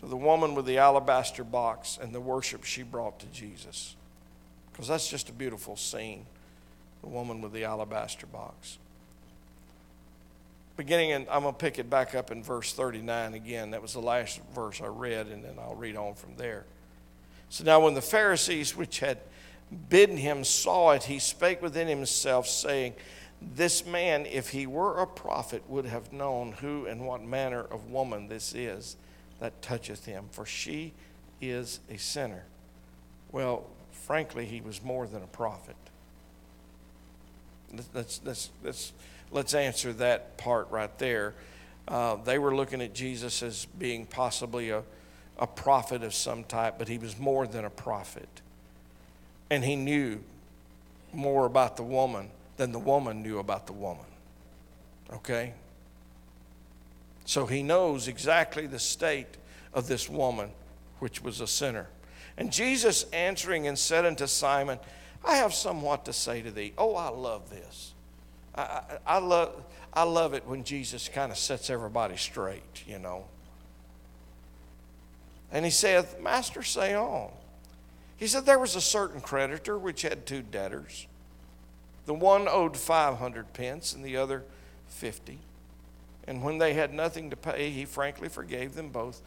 to 0.00 0.06
the 0.06 0.18
woman 0.18 0.54
with 0.54 0.66
the 0.66 0.76
alabaster 0.76 1.44
box 1.44 1.98
and 2.00 2.14
the 2.14 2.20
worship 2.20 2.64
she 2.64 2.82
brought 2.82 3.18
to 3.20 3.26
Jesus. 3.28 3.96
Because 4.70 4.86
that's 4.86 5.08
just 5.08 5.30
a 5.30 5.32
beautiful 5.32 5.76
scene 5.76 6.26
the 7.00 7.08
woman 7.08 7.40
with 7.40 7.52
the 7.52 7.64
alabaster 7.64 8.26
box 8.26 8.76
beginning 10.76 11.12
and 11.12 11.26
I'm 11.30 11.42
going 11.42 11.54
to 11.54 11.58
pick 11.58 11.78
it 11.78 11.88
back 11.88 12.14
up 12.14 12.30
in 12.30 12.42
verse 12.42 12.72
39 12.72 13.34
again. 13.34 13.70
That 13.70 13.82
was 13.82 13.94
the 13.94 14.00
last 14.00 14.40
verse 14.54 14.80
I 14.80 14.86
read, 14.86 15.28
and 15.28 15.42
then 15.42 15.54
I'll 15.58 15.74
read 15.74 15.96
on 15.96 16.14
from 16.14 16.36
there. 16.36 16.64
So 17.48 17.64
now, 17.64 17.80
when 17.80 17.94
the 17.94 18.02
Pharisees 18.02 18.76
which 18.76 18.98
had 19.00 19.18
bidden 19.88 20.16
him 20.16 20.44
saw 20.44 20.92
it, 20.92 21.04
he 21.04 21.18
spake 21.18 21.62
within 21.62 21.88
himself, 21.88 22.46
saying, 22.46 22.94
This 23.40 23.86
man, 23.86 24.26
if 24.26 24.50
he 24.50 24.66
were 24.66 24.98
a 24.98 25.06
prophet, 25.06 25.62
would 25.68 25.86
have 25.86 26.12
known 26.12 26.52
who 26.52 26.86
and 26.86 27.06
what 27.06 27.22
manner 27.22 27.62
of 27.62 27.90
woman 27.90 28.28
this 28.28 28.54
is 28.54 28.96
that 29.40 29.62
toucheth 29.62 30.04
him, 30.04 30.26
for 30.30 30.44
she 30.44 30.92
is 31.40 31.80
a 31.90 31.96
sinner. 31.96 32.44
Well, 33.32 33.64
frankly, 33.92 34.46
he 34.46 34.60
was 34.60 34.82
more 34.82 35.06
than 35.06 35.22
a 35.22 35.28
prophet. 35.28 35.76
Let's, 37.94 38.20
let's, 38.24 38.50
let's, 38.62 38.92
let's 39.36 39.54
answer 39.54 39.92
that 39.92 40.38
part 40.38 40.70
right 40.70 40.98
there. 40.98 41.34
Uh, 41.86 42.16
they 42.16 42.38
were 42.38 42.56
looking 42.56 42.80
at 42.80 42.94
Jesus 42.94 43.42
as 43.42 43.66
being 43.78 44.06
possibly 44.06 44.70
a, 44.70 44.82
a 45.38 45.46
prophet 45.46 46.02
of 46.02 46.14
some 46.14 46.42
type, 46.42 46.76
but 46.78 46.88
he 46.88 46.96
was 46.96 47.18
more 47.18 47.46
than 47.46 47.66
a 47.66 47.70
prophet. 47.70 48.28
And 49.50 49.62
he 49.62 49.76
knew 49.76 50.20
more 51.12 51.44
about 51.44 51.76
the 51.76 51.82
woman 51.82 52.30
than 52.56 52.72
the 52.72 52.78
woman 52.78 53.22
knew 53.22 53.38
about 53.38 53.66
the 53.66 53.74
woman. 53.74 54.06
Okay? 55.12 55.52
So 57.26 57.44
he 57.44 57.62
knows 57.62 58.08
exactly 58.08 58.66
the 58.66 58.78
state 58.78 59.36
of 59.74 59.86
this 59.86 60.08
woman, 60.08 60.50
which 60.98 61.22
was 61.22 61.42
a 61.42 61.46
sinner. 61.46 61.88
And 62.38 62.50
Jesus 62.50 63.04
answering 63.12 63.66
and 63.66 63.78
said 63.78 64.06
unto 64.06 64.26
Simon, 64.26 64.78
I 65.22 65.36
have 65.36 65.52
somewhat 65.52 66.06
to 66.06 66.14
say 66.14 66.40
to 66.40 66.50
thee. 66.50 66.72
Oh, 66.78 66.96
I 66.96 67.10
love 67.10 67.50
this. 67.50 67.92
I, 68.56 68.82
I, 69.06 69.18
love, 69.18 69.62
I 69.92 70.04
love 70.04 70.34
it 70.34 70.46
when 70.46 70.64
Jesus 70.64 71.08
kind 71.08 71.30
of 71.30 71.38
sets 71.38 71.68
everybody 71.70 72.16
straight, 72.16 72.84
you 72.86 72.98
know. 72.98 73.26
And 75.52 75.64
he 75.64 75.70
saith, 75.70 76.20
Master, 76.20 76.62
say 76.62 76.94
on. 76.94 77.30
He 78.16 78.26
said, 78.26 78.46
There 78.46 78.58
was 78.58 78.76
a 78.76 78.80
certain 78.80 79.20
creditor 79.20 79.78
which 79.78 80.02
had 80.02 80.26
two 80.26 80.42
debtors. 80.42 81.06
The 82.06 82.14
one 82.14 82.48
owed 82.48 82.76
500 82.76 83.52
pence 83.52 83.92
and 83.92 84.04
the 84.04 84.16
other 84.16 84.44
50. 84.88 85.38
And 86.26 86.42
when 86.42 86.58
they 86.58 86.74
had 86.74 86.92
nothing 86.92 87.30
to 87.30 87.36
pay, 87.36 87.70
he 87.70 87.84
frankly 87.84 88.28
forgave 88.28 88.74
them 88.74 88.88
both. 88.88 89.20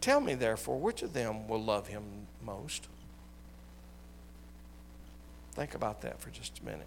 Tell 0.00 0.20
me, 0.20 0.34
therefore, 0.34 0.78
which 0.78 1.02
of 1.02 1.12
them 1.12 1.48
will 1.48 1.62
love 1.62 1.88
him 1.88 2.02
most? 2.44 2.88
Think 5.52 5.74
about 5.74 6.02
that 6.02 6.20
for 6.20 6.30
just 6.30 6.60
a 6.60 6.64
minute. 6.64 6.86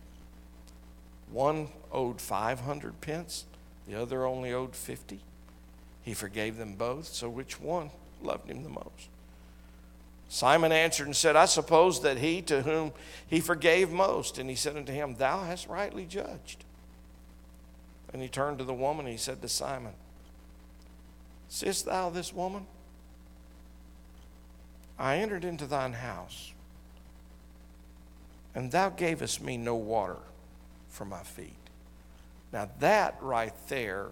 One 1.32 1.70
owed 1.92 2.22
500 2.22 3.02
pence, 3.02 3.46
the 3.88 4.00
other 4.00 4.26
only 4.26 4.54
owed 4.54 4.76
50. 4.76 5.20
He 6.04 6.14
forgave 6.14 6.58
them 6.58 6.76
both, 6.76 7.08
so 7.08 7.30
which 7.30 7.60
one 7.60 7.90
loved 8.22 8.50
him 8.50 8.64
the 8.64 8.70
most? 8.70 9.10
Simon 10.30 10.72
answered 10.72 11.06
and 11.06 11.16
said, 11.16 11.36
I 11.36 11.46
suppose 11.46 12.02
that 12.02 12.18
he 12.18 12.42
to 12.44 12.64
whom 12.64 12.92
he 13.28 13.40
forgave 13.40 13.92
most. 13.92 14.40
And 14.40 14.50
he 14.50 14.56
said 14.56 14.76
unto 14.76 14.92
him, 14.92 15.16
Thou 15.16 15.44
hast 15.44 15.68
rightly 15.68 16.06
judged. 16.06 16.64
And 18.12 18.22
he 18.22 18.28
turned 18.28 18.58
to 18.58 18.64
the 18.64 18.74
woman 18.74 19.06
and 19.06 19.14
he 19.14 19.18
said 19.18 19.42
to 19.42 19.48
Simon, 19.48 19.94
Seest 21.50 21.86
thou 21.86 22.10
this 22.10 22.34
woman? 22.34 22.66
I 24.98 25.18
entered 25.18 25.46
into 25.46 25.68
thine 25.68 25.94
house, 25.94 26.52
and 28.56 28.72
thou 28.72 28.90
gavest 28.90 29.42
me 29.42 29.58
no 29.58 29.76
water 29.76 30.18
for 30.94 31.06
my 31.06 31.24
feet. 31.24 31.58
Now, 32.54 32.70
that 32.80 33.18
right 33.20 33.54
there 33.68 34.10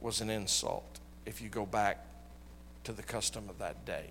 was 0.00 0.20
an 0.20 0.30
insult 0.30 0.98
if 1.26 1.42
you 1.42 1.50
go 1.50 1.66
back 1.66 2.04
to 2.84 2.92
the 2.92 3.02
custom 3.02 3.48
of 3.50 3.58
that 3.58 3.84
day. 3.84 4.06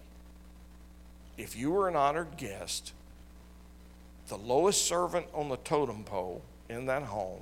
If 1.38 1.57
you 1.57 1.71
were 1.71 1.88
an 1.88 1.95
honored 1.95 2.38
guest, 2.38 2.93
the 4.27 4.38
lowest 4.38 4.86
servant 4.86 5.25
on 5.33 5.49
the 5.49 5.57
totem 5.57 6.03
pole 6.03 6.43
in 6.69 6.86
that 6.86 7.03
home 7.03 7.41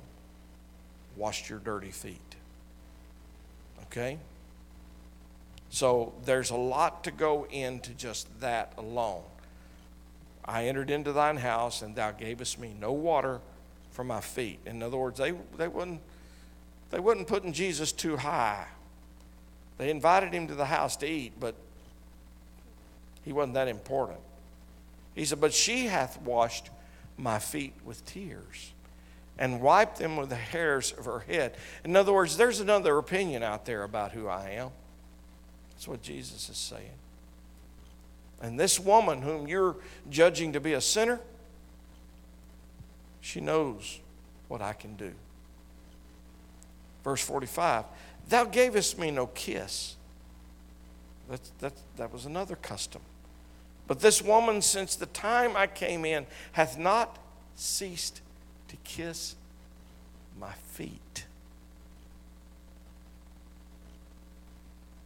washed 1.16 1.50
your 1.50 1.58
dirty 1.58 1.90
feet. 1.90 2.36
Okay? 3.82 4.18
So 5.68 6.14
there's 6.24 6.50
a 6.50 6.56
lot 6.56 7.04
to 7.04 7.10
go 7.10 7.46
into 7.50 7.90
just 7.92 8.40
that 8.40 8.72
alone. 8.78 9.22
I 10.46 10.66
entered 10.66 10.90
into 10.90 11.12
thine 11.12 11.38
house, 11.38 11.82
and 11.82 11.94
thou 11.94 12.12
gavest 12.12 12.58
me 12.58 12.74
no 12.80 12.92
water 12.92 13.40
for 13.96 14.04
my 14.04 14.20
feet. 14.20 14.58
In 14.66 14.82
other 14.82 14.98
words, 14.98 15.18
they, 15.18 15.32
they, 15.56 15.68
wasn't, 15.68 16.02
they 16.90 17.00
wasn't 17.00 17.26
putting 17.26 17.54
Jesus 17.54 17.92
too 17.92 18.18
high. 18.18 18.66
They 19.78 19.88
invited 19.88 20.34
him 20.34 20.48
to 20.48 20.54
the 20.54 20.66
house 20.66 20.96
to 20.96 21.06
eat, 21.06 21.32
but 21.40 21.54
he 23.24 23.32
wasn't 23.32 23.54
that 23.54 23.68
important. 23.68 24.18
He 25.14 25.24
said, 25.24 25.40
But 25.40 25.54
she 25.54 25.86
hath 25.86 26.20
washed 26.20 26.68
my 27.16 27.38
feet 27.38 27.72
with 27.86 28.04
tears 28.04 28.72
and 29.38 29.62
wiped 29.62 29.98
them 29.98 30.18
with 30.18 30.28
the 30.28 30.34
hairs 30.34 30.92
of 30.92 31.06
her 31.06 31.20
head. 31.20 31.56
In 31.82 31.96
other 31.96 32.12
words, 32.12 32.36
there's 32.36 32.60
another 32.60 32.98
opinion 32.98 33.42
out 33.42 33.64
there 33.64 33.82
about 33.82 34.12
who 34.12 34.28
I 34.28 34.50
am. 34.50 34.68
That's 35.70 35.88
what 35.88 36.02
Jesus 36.02 36.50
is 36.50 36.58
saying. 36.58 36.98
And 38.42 38.60
this 38.60 38.78
woman, 38.78 39.22
whom 39.22 39.48
you're 39.48 39.76
judging 40.10 40.52
to 40.52 40.60
be 40.60 40.74
a 40.74 40.82
sinner, 40.82 41.18
she 43.26 43.40
knows 43.40 43.98
what 44.46 44.62
I 44.62 44.72
can 44.72 44.94
do. 44.94 45.10
Verse 47.02 47.20
45 47.20 47.84
Thou 48.28 48.44
gavest 48.44 49.00
me 49.00 49.10
no 49.10 49.26
kiss. 49.26 49.96
That, 51.28 51.40
that, 51.58 51.72
that 51.96 52.12
was 52.12 52.24
another 52.24 52.54
custom. 52.54 53.02
But 53.88 53.98
this 53.98 54.22
woman, 54.22 54.62
since 54.62 54.94
the 54.94 55.06
time 55.06 55.56
I 55.56 55.66
came 55.66 56.04
in, 56.04 56.26
hath 56.52 56.78
not 56.78 57.18
ceased 57.56 58.20
to 58.68 58.76
kiss 58.84 59.34
my 60.38 60.52
feet. 60.68 61.26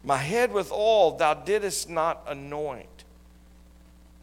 My 0.04 0.18
head 0.18 0.52
with 0.52 0.70
oil 0.70 1.16
thou 1.16 1.32
didst 1.32 1.88
not 1.88 2.22
anoint. 2.26 3.04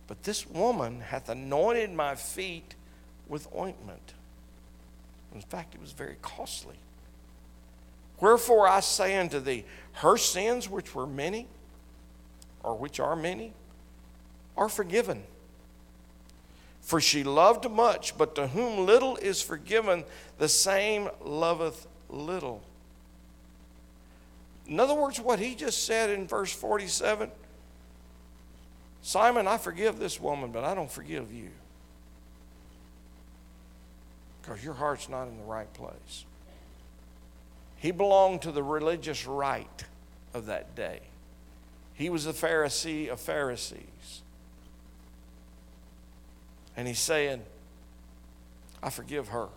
But 0.05 0.21
this 0.21 0.47
woman 0.47 1.01
hath 1.01 1.29
anointed 1.29 1.91
my 1.91 2.13
feet 2.13 2.75
with 3.27 3.47
ointment. 3.55 4.13
In 5.33 5.41
fact, 5.41 5.75
it 5.75 5.81
was 5.81 5.91
very 5.91 6.17
costly. 6.21 6.75
Wherefore 8.19 8.67
I 8.67 8.79
say 8.79 9.17
unto 9.17 9.39
thee, 9.39 9.65
her 9.93 10.17
sins, 10.17 10.69
which 10.69 10.95
were 10.95 11.05
many, 11.05 11.47
or 12.63 12.75
which 12.75 12.99
are 12.99 13.15
many, 13.15 13.53
are 14.55 14.69
forgiven. 14.69 15.23
For 16.81 16.99
she 17.01 17.23
loved 17.23 17.69
much, 17.69 18.17
but 18.17 18.33
to 18.35 18.47
whom 18.47 18.85
little 18.85 19.17
is 19.17 19.41
forgiven, 19.41 20.05
the 20.37 20.49
same 20.49 21.09
loveth 21.23 21.85
little. 22.09 22.63
In 24.67 24.79
other 24.79 24.93
words, 24.93 25.19
what 25.19 25.39
he 25.39 25.53
just 25.55 25.85
said 25.85 26.09
in 26.09 26.27
verse 26.27 26.51
47 26.51 27.31
Simon, 29.01 29.47
I 29.47 29.57
forgive 29.57 29.99
this 29.99 30.19
woman, 30.19 30.51
but 30.51 30.65
I 30.65 30.75
don't 30.75 30.91
forgive 30.91 31.31
you. 31.31 31.49
Because 34.47 34.63
your 34.63 34.75
heart's 34.75 35.09
not 35.09 35.27
in 35.27 35.37
the 35.37 35.43
right 35.43 35.71
place. 35.73 36.23
He 37.75 37.91
belonged 37.91 38.43
to 38.43 38.51
the 38.53 38.63
religious 38.63 39.27
right 39.27 39.83
of 40.33 40.45
that 40.45 40.73
day. 40.73 41.01
He 41.93 42.09
was 42.09 42.25
a 42.25 42.31
Pharisee 42.31 43.09
of 43.09 43.19
Pharisees. 43.19 44.21
And 46.77 46.87
he's 46.87 46.99
saying, 46.99 47.41
I 48.81 48.89
forgive 48.89 49.29
her. 49.29 49.49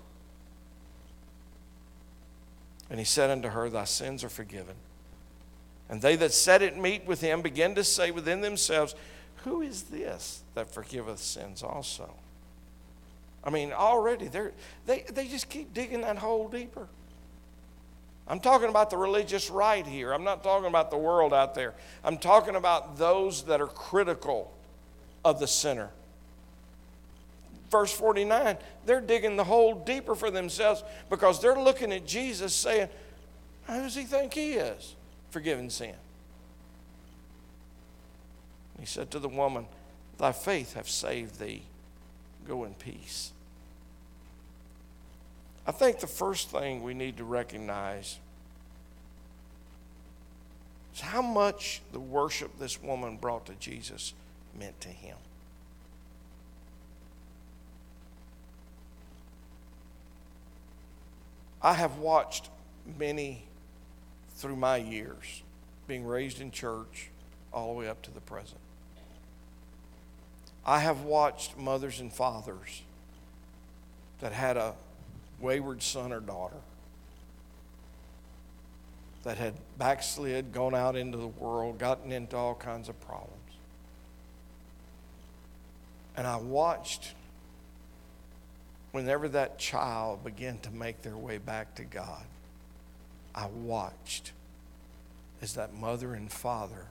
And 2.90 2.98
he 2.98 3.04
said 3.04 3.30
unto 3.30 3.48
her, 3.48 3.70
Thy 3.70 3.84
sins 3.84 4.24
are 4.24 4.28
forgiven. 4.28 4.74
And 5.88 6.02
they 6.02 6.16
that 6.16 6.32
sat 6.32 6.62
at 6.62 6.76
meat 6.76 7.06
with 7.06 7.20
him 7.20 7.42
began 7.42 7.76
to 7.76 7.84
say 7.84 8.10
within 8.10 8.40
themselves, 8.40 8.96
Who 9.44 9.62
is 9.62 9.84
this 9.84 10.42
that 10.54 10.74
forgiveth 10.74 11.20
sins 11.20 11.62
also? 11.62 12.12
I 13.42 13.50
mean, 13.50 13.72
already 13.72 14.28
they're, 14.28 14.52
they, 14.86 15.04
they 15.10 15.26
just 15.26 15.48
keep 15.48 15.72
digging 15.72 16.02
that 16.02 16.18
hole 16.18 16.48
deeper. 16.48 16.88
I'm 18.28 18.38
talking 18.38 18.68
about 18.68 18.90
the 18.90 18.96
religious 18.96 19.50
right 19.50 19.84
here. 19.84 20.12
I'm 20.12 20.22
not 20.22 20.44
talking 20.44 20.68
about 20.68 20.90
the 20.90 20.96
world 20.96 21.34
out 21.34 21.54
there. 21.54 21.74
I'm 22.04 22.16
talking 22.16 22.54
about 22.54 22.96
those 22.96 23.44
that 23.44 23.60
are 23.60 23.66
critical 23.66 24.52
of 25.24 25.40
the 25.40 25.48
sinner. 25.48 25.90
Verse 27.70 27.92
49, 27.92 28.56
they're 28.84 29.00
digging 29.00 29.36
the 29.36 29.44
hole 29.44 29.74
deeper 29.74 30.14
for 30.14 30.30
themselves 30.30 30.84
because 31.08 31.40
they're 31.40 31.58
looking 31.58 31.92
at 31.92 32.06
Jesus 32.06 32.54
saying, 32.54 32.88
Who 33.66 33.74
does 33.74 33.94
he 33.94 34.04
think 34.04 34.34
he 34.34 34.52
is? 34.54 34.94
Forgiving 35.30 35.70
sin. 35.70 35.94
He 38.78 38.86
said 38.86 39.10
to 39.10 39.18
the 39.18 39.28
woman, 39.28 39.66
Thy 40.18 40.32
faith 40.32 40.74
hath 40.74 40.88
saved 40.88 41.38
thee. 41.40 41.62
Go 42.46 42.64
in 42.64 42.74
peace. 42.74 43.32
I 45.66 45.72
think 45.72 46.00
the 46.00 46.06
first 46.06 46.50
thing 46.50 46.82
we 46.82 46.94
need 46.94 47.16
to 47.18 47.24
recognize 47.24 48.18
is 50.94 51.00
how 51.00 51.22
much 51.22 51.80
the 51.92 52.00
worship 52.00 52.58
this 52.58 52.82
woman 52.82 53.16
brought 53.16 53.46
to 53.46 53.52
Jesus 53.60 54.14
meant 54.58 54.80
to 54.80 54.88
him. 54.88 55.16
I 61.62 61.74
have 61.74 61.98
watched 61.98 62.48
many 62.98 63.44
through 64.36 64.56
my 64.56 64.78
years, 64.78 65.42
being 65.86 66.06
raised 66.06 66.40
in 66.40 66.50
church 66.50 67.10
all 67.52 67.74
the 67.74 67.78
way 67.78 67.88
up 67.88 68.00
to 68.02 68.10
the 68.10 68.20
present. 68.20 68.60
I 70.64 70.80
have 70.80 71.02
watched 71.02 71.56
mothers 71.56 72.00
and 72.00 72.12
fathers 72.12 72.82
that 74.20 74.32
had 74.32 74.56
a 74.56 74.74
wayward 75.40 75.82
son 75.82 76.12
or 76.12 76.20
daughter 76.20 76.56
that 79.22 79.36
had 79.36 79.54
backslid, 79.78 80.52
gone 80.52 80.74
out 80.74 80.96
into 80.96 81.18
the 81.18 81.26
world, 81.26 81.78
gotten 81.78 82.12
into 82.12 82.36
all 82.36 82.54
kinds 82.54 82.88
of 82.88 82.98
problems. 83.00 83.36
And 86.16 86.26
I 86.26 86.36
watched 86.36 87.14
whenever 88.92 89.28
that 89.28 89.58
child 89.58 90.24
began 90.24 90.58
to 90.60 90.70
make 90.70 91.02
their 91.02 91.16
way 91.16 91.38
back 91.38 91.74
to 91.76 91.84
God. 91.84 92.24
I 93.34 93.46
watched 93.46 94.32
as 95.40 95.54
that 95.54 95.72
mother 95.74 96.14
and 96.14 96.30
father 96.30 96.86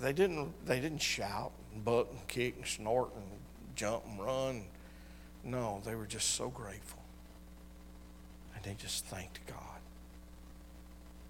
they 0.00 0.12
didn't 0.12 0.52
they 0.66 0.80
didn't 0.80 1.02
shout 1.02 1.52
and 1.74 1.84
buck 1.84 2.08
and 2.10 2.26
kick 2.28 2.56
and 2.56 2.66
snort 2.66 3.10
and 3.14 3.24
jump 3.74 4.04
and 4.06 4.20
run. 4.20 4.62
No, 5.44 5.82
they 5.84 5.94
were 5.94 6.06
just 6.06 6.30
so 6.34 6.48
grateful. 6.48 7.02
And 8.54 8.64
they 8.64 8.74
just 8.74 9.04
thanked 9.06 9.46
God. 9.46 9.58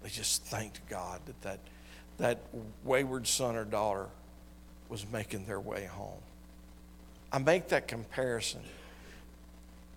They 0.03 0.09
just 0.09 0.43
thanked 0.43 0.87
God 0.87 1.19
that 1.25 1.41
that, 1.41 1.59
that 2.17 2.39
wayward 2.83 3.27
son 3.27 3.55
or 3.55 3.65
daughter 3.65 4.07
was 4.87 5.05
making 5.11 5.45
their 5.45 5.59
way 5.59 5.85
home. 5.85 6.21
I 7.31 7.39
make 7.39 7.69
that 7.69 7.87
comparison. 7.87 8.61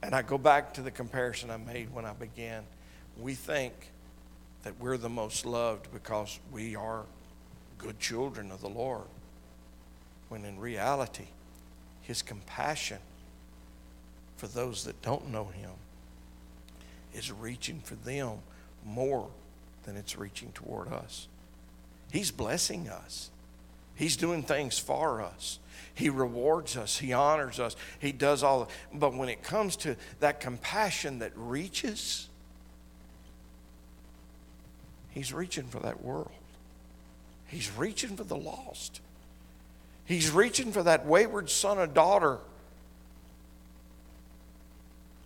And 0.02 0.14
I 0.14 0.22
go 0.22 0.38
back 0.38 0.74
to 0.74 0.82
the 0.82 0.90
comparison 0.90 1.50
I 1.50 1.58
made 1.58 1.92
when 1.92 2.04
I 2.04 2.12
began 2.12 2.64
we 3.18 3.34
think 3.34 3.74
that 4.62 4.78
we're 4.80 4.96
the 4.96 5.08
most 5.08 5.44
loved 5.44 5.92
because 5.92 6.38
we 6.52 6.76
are 6.76 7.04
good 7.76 7.98
children 7.98 8.50
of 8.50 8.60
the 8.60 8.68
Lord. 8.68 9.06
When 10.28 10.44
in 10.44 10.58
reality, 10.58 11.28
His 12.02 12.22
compassion 12.22 12.98
for 14.36 14.46
those 14.46 14.84
that 14.84 15.00
don't 15.02 15.30
know 15.30 15.46
Him 15.46 15.70
is 17.14 17.32
reaching 17.32 17.80
for 17.80 17.94
them 17.96 18.38
more 18.84 19.28
than 19.84 19.96
it's 19.96 20.18
reaching 20.18 20.52
toward 20.52 20.88
us. 20.88 21.28
He's 22.12 22.30
blessing 22.30 22.88
us, 22.88 23.30
He's 23.94 24.16
doing 24.16 24.42
things 24.42 24.78
for 24.78 25.20
us. 25.20 25.58
He 25.92 26.08
rewards 26.08 26.76
us. 26.76 26.98
He 26.98 27.12
honors 27.12 27.58
us. 27.58 27.74
He 27.98 28.12
does 28.12 28.44
all. 28.44 28.68
But 28.94 29.14
when 29.14 29.28
it 29.28 29.42
comes 29.42 29.74
to 29.78 29.96
that 30.20 30.38
compassion 30.38 31.18
that 31.18 31.32
reaches, 31.34 32.28
He's 35.10 35.32
reaching 35.32 35.64
for 35.64 35.80
that 35.80 36.04
world. 36.04 36.30
He's 37.48 37.72
reaching 37.76 38.16
for 38.16 38.22
the 38.22 38.36
lost. 38.36 39.00
He's 40.08 40.30
reaching 40.30 40.72
for 40.72 40.82
that 40.84 41.04
wayward 41.04 41.50
son 41.50 41.76
or 41.76 41.86
daughter 41.86 42.38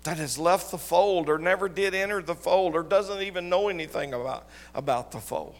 that 0.02 0.16
has 0.16 0.36
left 0.36 0.72
the 0.72 0.78
fold 0.78 1.28
or 1.28 1.38
never 1.38 1.68
did 1.68 1.94
enter 1.94 2.20
the 2.20 2.34
fold 2.34 2.74
or 2.74 2.82
doesn't 2.82 3.22
even 3.22 3.48
know 3.48 3.68
anything 3.68 4.12
about, 4.12 4.48
about 4.74 5.12
the 5.12 5.20
fold. 5.20 5.54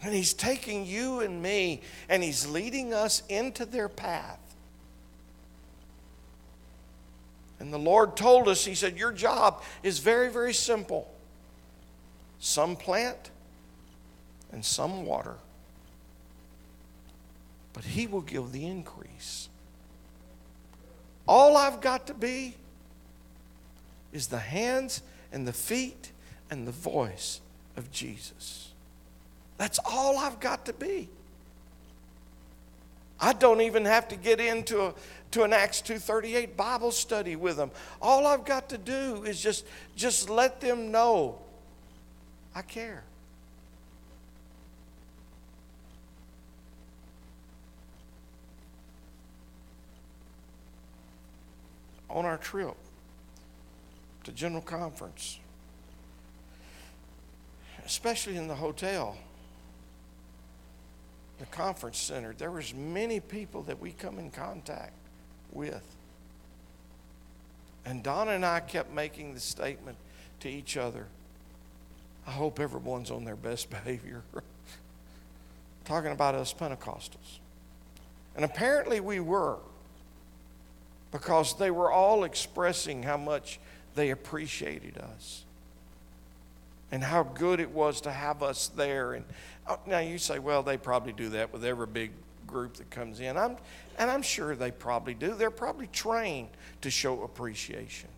And 0.00 0.14
he's 0.14 0.32
taking 0.32 0.86
you 0.86 1.18
and 1.18 1.42
me 1.42 1.80
and 2.08 2.22
he's 2.22 2.46
leading 2.46 2.94
us 2.94 3.24
into 3.28 3.66
their 3.66 3.88
path. 3.88 4.38
And 7.58 7.72
the 7.72 7.78
Lord 7.78 8.16
told 8.16 8.46
us, 8.46 8.64
He 8.64 8.76
said, 8.76 8.96
Your 8.96 9.10
job 9.10 9.64
is 9.82 9.98
very, 9.98 10.30
very 10.30 10.54
simple. 10.54 11.12
Some 12.38 12.76
plant 12.76 13.30
and 14.52 14.64
some 14.64 15.04
water. 15.04 15.34
But 17.72 17.84
He 17.84 18.06
will 18.06 18.22
give 18.22 18.52
the 18.52 18.66
increase. 18.66 19.48
All 21.26 21.56
I've 21.56 21.80
got 21.80 22.06
to 22.08 22.14
be 22.14 22.56
is 24.12 24.26
the 24.26 24.38
hands 24.38 25.02
and 25.32 25.46
the 25.46 25.52
feet 25.52 26.10
and 26.50 26.66
the 26.66 26.72
voice 26.72 27.40
of 27.76 27.90
Jesus. 27.92 28.72
That's 29.56 29.78
all 29.84 30.18
I've 30.18 30.40
got 30.40 30.66
to 30.66 30.72
be. 30.72 31.08
I 33.20 33.34
don't 33.34 33.60
even 33.60 33.84
have 33.84 34.08
to 34.08 34.16
get 34.16 34.40
into 34.40 34.86
a, 34.86 34.94
to 35.32 35.42
an 35.42 35.52
Acts 35.52 35.82
238 35.82 36.56
Bible 36.56 36.90
study 36.90 37.36
with 37.36 37.56
them. 37.56 37.70
All 38.00 38.26
I've 38.26 38.44
got 38.44 38.70
to 38.70 38.78
do 38.78 39.24
is 39.24 39.40
just, 39.40 39.66
just 39.94 40.30
let 40.30 40.60
them 40.60 40.90
know 40.90 41.38
I 42.54 42.62
care. 42.62 43.04
On 52.10 52.24
our 52.24 52.36
trip 52.38 52.74
to 54.24 54.32
General 54.32 54.62
Conference, 54.62 55.38
especially 57.86 58.36
in 58.36 58.48
the 58.48 58.54
hotel, 58.54 59.16
the 61.38 61.46
conference 61.46 61.98
center, 61.98 62.34
there 62.36 62.50
was 62.50 62.74
many 62.74 63.20
people 63.20 63.62
that 63.62 63.80
we 63.80 63.92
come 63.92 64.18
in 64.18 64.30
contact 64.30 64.92
with. 65.52 65.82
And 67.86 68.02
Donna 68.02 68.32
and 68.32 68.44
I 68.44 68.60
kept 68.60 68.92
making 68.92 69.32
the 69.34 69.40
statement 69.40 69.96
to 70.40 70.50
each 70.50 70.76
other 70.76 71.06
I 72.26 72.32
hope 72.32 72.60
everyone's 72.60 73.10
on 73.10 73.24
their 73.24 73.36
best 73.36 73.70
behavior. 73.84 74.22
talking 75.84 76.12
about 76.12 76.34
us 76.34 76.54
Pentecostals. 76.54 77.38
And 78.36 78.44
apparently 78.44 79.00
we 79.00 79.18
were, 79.18 79.56
because 81.10 81.56
they 81.58 81.70
were 81.70 81.90
all 81.90 82.24
expressing 82.24 83.02
how 83.02 83.16
much 83.16 83.58
they 83.94 84.10
appreciated 84.10 84.98
us 84.98 85.44
and 86.92 87.02
how 87.02 87.22
good 87.22 87.60
it 87.60 87.70
was 87.70 88.00
to 88.02 88.10
have 88.10 88.42
us 88.42 88.68
there. 88.68 89.14
And 89.14 89.24
oh, 89.68 89.78
now 89.86 89.98
you 89.98 90.18
say, 90.18 90.38
well, 90.38 90.62
they 90.62 90.76
probably 90.76 91.12
do 91.12 91.30
that 91.30 91.52
with 91.52 91.64
every 91.64 91.86
big 91.86 92.12
group 92.46 92.74
that 92.74 92.90
comes 92.90 93.20
in. 93.20 93.36
I'm, 93.36 93.56
and 93.98 94.10
I'm 94.10 94.22
sure 94.22 94.54
they 94.54 94.70
probably 94.70 95.14
do. 95.14 95.34
They're 95.34 95.50
probably 95.50 95.88
trained 95.88 96.48
to 96.82 96.90
show 96.90 97.22
appreciation. 97.22 98.08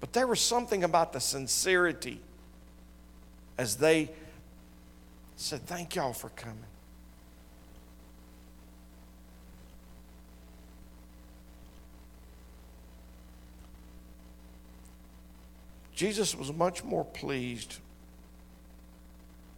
But 0.00 0.12
there 0.12 0.26
was 0.26 0.40
something 0.40 0.84
about 0.84 1.12
the 1.12 1.20
sincerity 1.20 2.20
as 3.58 3.76
they 3.76 4.10
said, 5.36 5.66
Thank 5.66 5.96
y'all 5.96 6.12
for 6.12 6.30
coming. 6.30 6.58
Jesus 15.94 16.34
was 16.34 16.52
much 16.52 16.82
more 16.82 17.04
pleased 17.04 17.78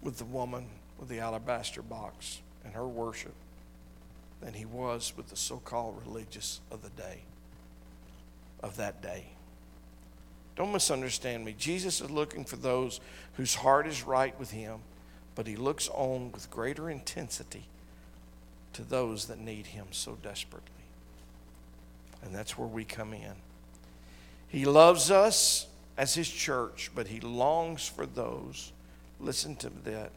with 0.02 0.18
the 0.18 0.24
woman 0.24 0.66
with 0.98 1.08
the 1.08 1.18
alabaster 1.18 1.82
box 1.82 2.40
and 2.64 2.74
her 2.74 2.86
worship 2.86 3.34
than 4.40 4.54
he 4.54 4.64
was 4.64 5.12
with 5.16 5.28
the 5.28 5.36
so 5.36 5.56
called 5.58 6.00
religious 6.06 6.60
of 6.70 6.82
the 6.82 6.90
day, 6.90 7.22
of 8.62 8.76
that 8.76 9.02
day. 9.02 9.26
Don't 10.56 10.72
misunderstand 10.72 11.44
me. 11.44 11.54
Jesus 11.58 12.00
is 12.00 12.10
looking 12.10 12.44
for 12.44 12.56
those 12.56 13.00
whose 13.34 13.54
heart 13.54 13.86
is 13.86 14.04
right 14.04 14.38
with 14.38 14.50
him, 14.50 14.80
but 15.34 15.46
he 15.46 15.56
looks 15.56 15.88
on 15.92 16.32
with 16.32 16.50
greater 16.50 16.88
intensity 16.88 17.64
to 18.72 18.82
those 18.82 19.26
that 19.26 19.38
need 19.38 19.66
him 19.66 19.86
so 19.90 20.16
desperately. 20.22 20.70
And 22.22 22.34
that's 22.34 22.56
where 22.56 22.68
we 22.68 22.84
come 22.84 23.12
in. 23.12 23.32
He 24.48 24.64
loves 24.64 25.10
us 25.10 25.66
as 25.96 26.14
his 26.14 26.28
church, 26.28 26.90
but 26.94 27.08
he 27.08 27.20
longs 27.20 27.88
for 27.88 28.06
those, 28.06 28.72
listen 29.20 29.56
to 29.56 29.70
that, 29.84 30.12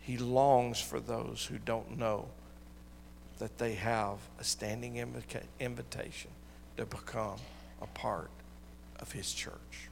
he 0.00 0.18
longs 0.18 0.80
for 0.80 1.00
those 1.00 1.46
who 1.46 1.58
don't 1.58 1.98
know 1.98 2.28
that 3.38 3.58
they 3.58 3.74
have 3.74 4.18
a 4.38 4.44
standing 4.44 4.96
invica- 4.96 5.46
invitation 5.60 6.30
to 6.76 6.84
become 6.86 7.38
a 7.80 7.86
part 7.86 8.30
of 9.00 9.12
his 9.12 9.32
church. 9.32 9.88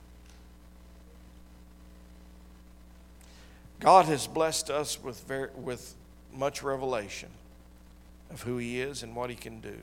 God 3.80 4.06
has 4.06 4.26
blessed 4.26 4.70
us 4.70 5.02
with, 5.02 5.22
very, 5.24 5.50
with 5.54 5.94
much 6.32 6.62
revelation 6.62 7.28
of 8.30 8.42
who 8.42 8.56
he 8.58 8.80
is 8.80 9.02
and 9.02 9.14
what 9.14 9.30
he 9.30 9.36
can 9.36 9.60
do. 9.60 9.76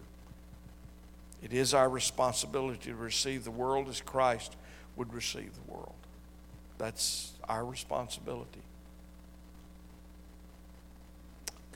It 1.44 1.54
is 1.54 1.74
our 1.74 1.90
responsibility 1.90 2.90
to 2.90 2.96
receive 2.96 3.44
the 3.44 3.52
world 3.52 3.88
as 3.88 4.02
Christ 4.02 4.56
would 4.96 5.14
receive 5.14 5.52
the 5.54 5.72
world. 5.72 5.94
That's 6.78 7.34
our 7.48 7.66
responsibility. 7.66 8.62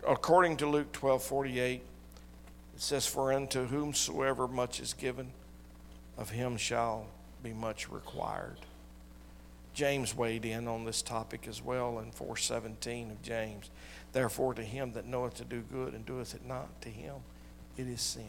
According 0.08 0.58
to 0.58 0.68
Luke 0.68 0.92
12 0.92 1.24
48, 1.24 1.82
it 2.76 2.82
says, 2.82 3.06
For 3.06 3.34
unto 3.34 3.68
whomsoever 3.68 4.48
much 4.48 4.80
is 4.80 4.94
given, 4.94 5.32
of 6.18 6.30
him 6.30 6.58
shall 6.58 7.08
be 7.44 7.54
much 7.54 7.90
required. 7.90 8.58
James 9.74 10.16
weighed 10.16 10.46
in 10.46 10.68
on 10.68 10.86
this 10.86 11.02
topic 11.02 11.48
as 11.48 11.62
well 11.62 12.00
in 12.00 12.12
417 12.12 13.12
of 13.12 13.22
James. 13.22 13.70
Therefore, 14.12 14.54
to 14.56 14.64
him 14.64 14.94
that 14.94 15.06
knoweth 15.06 15.36
to 15.36 15.46
do 15.46 15.62
good 15.62 15.94
and 15.94 16.06
doeth 16.06 16.34
it 16.34 16.46
not, 16.46 16.82
to 16.82 16.90
him 16.90 17.16
it 17.78 17.88
is 17.88 18.02
sin. 18.02 18.24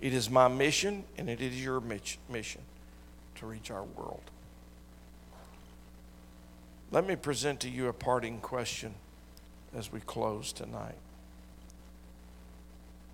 It 0.00 0.12
is 0.12 0.28
my 0.28 0.48
mission 0.48 1.04
and 1.16 1.30
it 1.30 1.40
is 1.40 1.62
your 1.62 1.80
mission 2.28 2.62
reach 3.44 3.70
our 3.70 3.84
world. 3.84 4.22
Let 6.90 7.06
me 7.06 7.16
present 7.16 7.60
to 7.60 7.68
you 7.68 7.88
a 7.88 7.92
parting 7.92 8.38
question 8.38 8.94
as 9.76 9.90
we 9.90 10.00
close 10.00 10.52
tonight. 10.52 10.94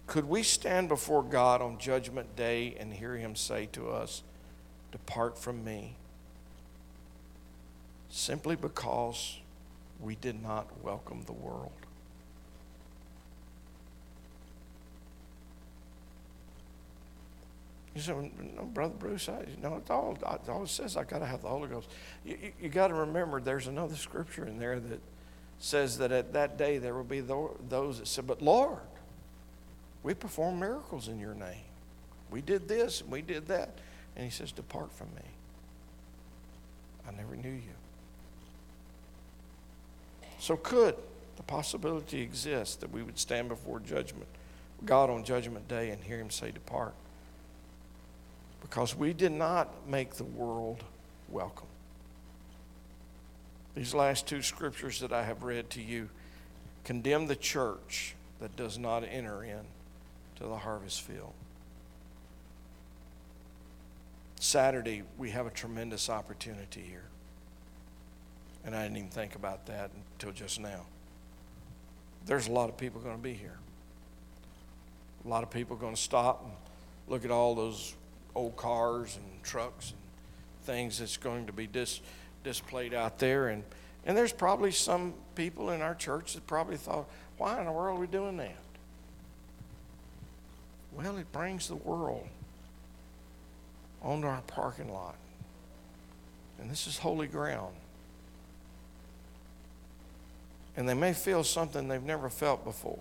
Could 0.07 0.29
we 0.29 0.43
stand 0.43 0.89
before 0.89 1.23
God 1.23 1.63
on 1.63 1.79
Judgment 1.79 2.35
Day 2.37 2.75
and 2.79 2.93
hear 2.93 3.17
Him 3.17 3.37
say 3.37 3.69
to 3.73 3.91
us, 3.91 4.23
Depart 4.93 5.39
from 5.39 5.65
me, 5.65 5.95
simply 8.09 8.57
because 8.57 9.39
we 10.01 10.17
did 10.17 10.43
not 10.43 10.67
welcome 10.83 11.23
the 11.27 11.33
world? 11.33 11.71
You 18.09 18.15
say, 18.15 18.33
no, 18.57 18.65
Brother 18.65 18.95
Bruce, 18.99 19.29
I, 19.29 19.45
no, 19.61 19.77
it 19.77 19.91
all, 19.91 20.17
it 20.17 20.49
all 20.49 20.67
says 20.67 20.97
I 20.97 21.05
got 21.05 21.19
to 21.19 21.27
have 21.27 21.43
the 21.43 21.49
Holy 21.49 21.69
Ghost. 21.69 21.89
You, 22.25 22.39
you, 22.43 22.53
you 22.63 22.69
got 22.69 22.89
to 22.89 22.95
remember 22.95 23.41
there's 23.41 23.67
another 23.67 23.97
scripture 23.97 24.47
in 24.47 24.59
there 24.59 24.81
that 24.81 25.01
says 25.59 25.99
that 25.99 26.11
at 26.11 26.33
that 26.33 26.57
day 26.57 26.79
there 26.79 26.95
will 26.95 27.05
be 27.05 27.21
those 27.21 27.99
that 27.99 28.07
said, 28.09 28.27
But 28.27 28.41
Lord, 28.41 28.79
we 30.03 30.15
perform 30.15 30.59
miracles 30.59 31.09
in 31.09 31.21
your 31.21 31.35
name. 31.35 31.65
We 32.31 32.41
did 32.41 32.69
this 32.69 33.03
and 33.03 33.11
we 33.11 33.23
did 33.23 33.49
that. 33.49 33.79
And 34.17 34.25
he 34.25 34.31
says, 34.31 34.53
Depart 34.53 34.93
from 34.93 35.09
me. 35.15 35.23
I 37.07 37.13
never 37.13 37.37
knew 37.37 37.51
you. 37.51 37.75
So, 40.39 40.57
could 40.57 40.95
the 41.37 41.43
possibility 41.43 42.23
exist 42.23 42.81
that 42.81 42.91
we 42.91 43.03
would 43.03 43.19
stand 43.19 43.49
before 43.49 43.81
judgment, 43.81 44.27
God 44.87 45.11
on 45.11 45.23
judgment 45.25 45.69
day, 45.69 45.91
and 45.91 46.03
hear 46.03 46.19
him 46.19 46.31
say, 46.31 46.51
Depart? 46.51 46.95
Because 48.61 48.95
we 48.95 49.13
did 49.13 49.33
not 49.33 49.89
make 49.89 50.15
the 50.15 50.25
world 50.25 50.85
welcome. 51.29 51.67
These 53.75 53.95
last 53.95 54.27
two 54.27 54.43
scriptures 54.43 55.01
that 55.01 55.13
I 55.13 55.25
have 55.25 55.43
read 55.43 55.71
to 55.71 55.83
you 55.83 56.09
condemn 56.85 57.27
the 57.27 57.37
church 57.37 58.15
that 58.41 58.57
does 58.57 58.79
not 58.79 59.05
enter 59.05 59.45
in 59.45 59.61
to 60.37 60.45
the 60.45 60.57
harvest 60.57 61.03
field. 61.03 61.33
Saturday, 64.41 65.03
we 65.19 65.31
have 65.31 65.47
a 65.47 65.51
tremendous 65.51 66.09
opportunity 66.09 66.81
here. 66.81 67.05
And 68.65 68.75
I 68.75 68.83
didn't 68.83 68.97
even 68.97 69.11
think 69.11 69.35
about 69.35 69.67
that 69.67 69.91
until 70.15 70.33
just 70.33 70.59
now. 70.59 70.87
There's 72.27 72.49
a 72.49 72.53
lot 72.53 72.69
of 72.69 72.77
people 72.77 73.01
going 73.01 73.17
to 73.17 73.23
be 73.23 73.35
here. 73.35 73.59
A 75.25 75.29
lot 75.29 75.43
of 75.43 75.51
people 75.51 75.77
going 75.77 75.95
to 75.95 76.01
stop 76.01 76.43
and 76.45 76.53
look 77.09 77.25
at 77.25 77.31
all 77.31 77.55
those 77.55 77.95
old 78.35 78.57
cars 78.57 79.17
and 79.17 79.43
trucks 79.43 79.91
and 79.91 80.01
things 80.65 80.99
that's 80.99 81.17
going 81.17 81.47
to 81.47 81.53
be 81.53 81.67
dis, 81.67 82.01
displayed 82.45 82.95
out 82.95 83.19
there. 83.19 83.49
And, 83.49 83.65
and 84.07 84.17
there's 84.17 84.33
probably 84.33 84.73
some 84.73 85.15
people 85.35 85.71
in 85.71 85.83
our 85.83 85.95
church 85.95 86.35
that 86.35 86.47
probably 86.47 86.77
thought, 86.77 87.09
why 87.39 87.59
in 87.59 87.67
the 87.67 87.73
world 87.73 87.99
are 87.99 88.01
we 88.01 88.07
doing 88.07 88.37
that? 88.37 88.55
Well, 90.93 91.17
it 91.17 91.31
brings 91.33 91.69
the 91.69 91.77
world 91.77 92.27
onto 94.03 94.27
our 94.27 94.43
parking 94.43 94.93
lot. 94.93 95.15
And 96.61 96.71
this 96.71 96.87
is 96.87 96.99
holy 96.99 97.27
ground. 97.27 97.75
And 100.77 100.89
they 100.89 100.95
may 100.95 101.13
feel 101.13 101.45
something 101.45 101.89
they've 101.89 102.03
never 102.03 102.29
felt 102.29 102.65
before. 102.65 102.99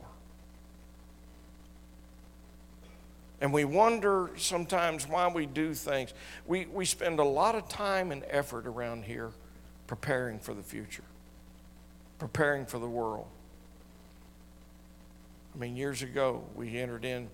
And 3.42 3.54
we 3.54 3.64
wonder 3.64 4.32
sometimes 4.38 5.08
why 5.08 5.28
we 5.28 5.46
do 5.46 5.74
things. 5.74 6.14
We, 6.46 6.66
we 6.66 6.86
spend 6.86 7.20
a 7.20 7.24
lot 7.24 7.56
of 7.56 7.70
time 7.70 8.12
and 8.12 8.24
effort 8.30 8.68
around 8.68 9.06
here 9.06 9.32
preparing 9.88 10.40
for 10.40 10.54
the 10.54 10.62
future, 10.62 11.04
preparing 12.18 12.66
for 12.66 12.80
the 12.80 12.90
world. 12.90 13.28
I 15.56 15.58
mean, 15.58 15.76
years 15.76 16.02
ago, 16.02 16.44
we 16.56 16.78
entered 16.78 17.06
in, 17.06 17.30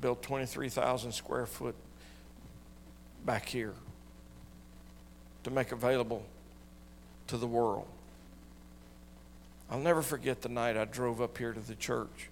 built 0.00 0.22
23,000 0.22 1.12
square 1.12 1.46
foot 1.46 1.74
back 3.24 3.46
here 3.46 3.74
to 5.44 5.50
make 5.50 5.72
available 5.72 6.22
to 7.28 7.38
the 7.38 7.46
world. 7.46 7.86
I'll 9.70 9.80
never 9.80 10.02
forget 10.02 10.42
the 10.42 10.48
night 10.50 10.76
I 10.76 10.84
drove 10.84 11.22
up 11.22 11.38
here 11.38 11.52
to 11.52 11.60
the 11.60 11.74
church 11.74 12.28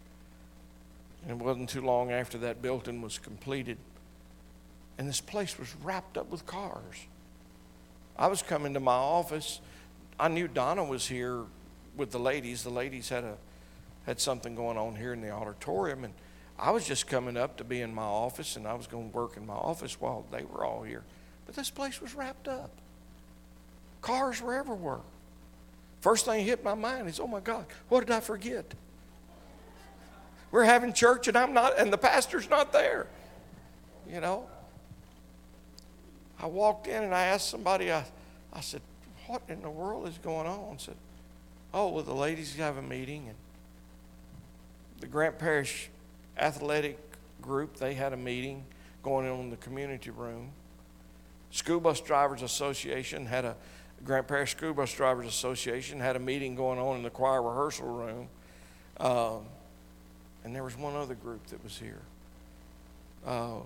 and 1.23 1.31
it 1.31 1.45
wasn't 1.45 1.69
too 1.69 1.81
long 1.81 2.11
after 2.11 2.39
that 2.39 2.63
building 2.63 3.01
was 3.01 3.19
completed. 3.19 3.79
And 4.99 5.09
this 5.09 5.21
place 5.21 5.59
was 5.59 5.75
wrapped 5.83 6.19
up 6.19 6.31
with 6.31 6.47
cars. 6.47 7.07
I 8.17 8.27
was 8.27 8.43
coming 8.43 8.75
to 8.75 8.81
my 8.81 8.93
office. 8.93 9.61
I 10.19 10.29
knew 10.29 10.49
Donna 10.49 10.85
was 10.85 11.07
here 11.07 11.45
with 11.97 12.11
the 12.11 12.19
ladies. 12.19 12.63
The 12.63 12.71
ladies 12.71 13.09
had 13.09 13.25
a 13.25 13.37
had 14.07 14.21
something 14.21 14.55
going 14.55 14.77
on 14.77 14.97
here 14.97 15.13
in 15.13 15.21
the 15.21 15.31
auditorium 15.31 16.05
and 16.05 16.15
I 16.59 16.71
was 16.71 16.87
just 16.87 17.07
coming 17.07 17.37
up 17.37 17.57
to 17.59 17.65
be 17.65 17.81
in 17.81 17.95
my 17.95 18.03
office 18.03 18.57
and 18.57 18.67
I 18.67 18.75
was 18.75 18.87
going 18.87 19.11
to 19.11 19.17
work 19.17 19.37
in 19.37 19.47
my 19.47 19.55
office 19.55 20.01
while 20.01 20.27
they 20.31 20.45
were 20.45 20.65
all 20.65 20.83
here. 20.83 21.03
But 21.47 21.57
this 21.57 21.71
place 21.71 22.01
was 22.01 22.15
wrapped 22.15 22.49
up. 22.49 22.71
Cars 24.01 24.41
were 24.41 24.55
everywhere. 24.55 25.01
First 26.01 26.25
thing 26.25 26.45
hit 26.45 26.65
my 26.65 26.75
mind 26.75 27.09
is, 27.09 27.21
oh 27.21 27.27
my 27.27 27.41
God, 27.41 27.67
what 27.89 28.01
did 28.01 28.11
I 28.11 28.21
forget? 28.21 28.75
We're 30.53 30.65
having 30.65 30.93
church 30.93 31.27
and 31.27 31.37
I'm 31.37 31.53
not, 31.53 31.79
and 31.79 31.93
the 31.93 31.99
pastor's 31.99 32.49
not 32.49 32.73
there. 32.73 33.09
You 34.09 34.21
know? 34.21 34.47
I 36.39 36.47
walked 36.47 36.87
in 36.87 37.03
and 37.03 37.15
I 37.15 37.25
asked 37.27 37.49
somebody, 37.49 37.91
I, 37.91 38.05
I 38.53 38.61
said, 38.61 38.83
what 39.27 39.43
in 39.49 39.63
the 39.63 39.71
world 39.71 40.07
is 40.07 40.19
going 40.19 40.47
on? 40.47 40.75
I 40.75 40.77
said, 40.77 40.97
oh, 41.73 41.89
well, 41.89 42.05
the 42.05 42.15
ladies 42.15 42.55
have 42.57 42.77
a 42.77 42.83
meeting 42.83 43.29
and 43.29 43.37
the 45.01 45.07
Grant 45.07 45.39
Parish 45.39 45.91
athletic 46.39 46.99
group, 47.41 47.77
they 47.77 47.95
had 47.95 48.13
a 48.13 48.17
meeting 48.17 48.65
going 49.03 49.29
on 49.29 49.41
in 49.41 49.51
the 49.51 49.57
community 49.57 50.11
room. 50.11 50.51
School 51.51 51.81
Bus 51.81 52.01
Drivers 52.01 52.43
Association 52.43 53.27
had 53.27 53.45
a 53.45 53.57
Grant 54.05 54.29
Parish 54.29 54.53
School 54.53 54.75
Bus 54.75 54.93
Drivers 54.93 55.27
Association 55.27 56.01
had 56.01 56.17
a 56.17 56.19
meeting 56.19 56.55
going 56.55 56.79
on 56.79 56.97
in 56.97 57.03
the 57.03 57.11
choir 57.11 57.43
rehearsal 57.43 57.87
room. 57.87 58.29
Um, 58.99 59.47
and 60.45 60.55
there 60.55 60.65
was 60.65 60.77
one 60.77 60.95
other 60.95 61.15
group 61.15 61.47
that 61.49 61.63
was 61.63 61.79
here. 61.79 62.01
Uh, 63.27 63.59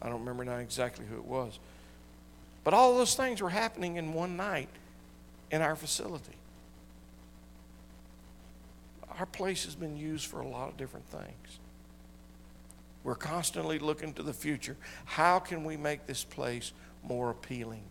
I 0.00 0.08
don't 0.08 0.20
remember 0.20 0.44
now 0.44 0.56
exactly 0.56 1.04
who 1.06 1.16
it 1.16 1.24
was. 1.24 1.58
But 2.62 2.74
all 2.74 2.96
those 2.96 3.14
things 3.14 3.42
were 3.42 3.50
happening 3.50 3.96
in 3.96 4.14
one 4.14 4.36
night 4.36 4.68
in 5.50 5.60
our 5.60 5.76
facility. 5.76 6.36
Our 9.18 9.26
place 9.26 9.64
has 9.64 9.74
been 9.74 9.96
used 9.96 10.26
for 10.26 10.40
a 10.40 10.48
lot 10.48 10.68
of 10.68 10.76
different 10.76 11.06
things. 11.06 11.58
We're 13.04 13.14
constantly 13.14 13.78
looking 13.78 14.14
to 14.14 14.22
the 14.22 14.32
future. 14.32 14.76
How 15.04 15.38
can 15.38 15.64
we 15.64 15.76
make 15.76 16.06
this 16.06 16.24
place 16.24 16.72
more 17.02 17.30
appealing 17.30 17.82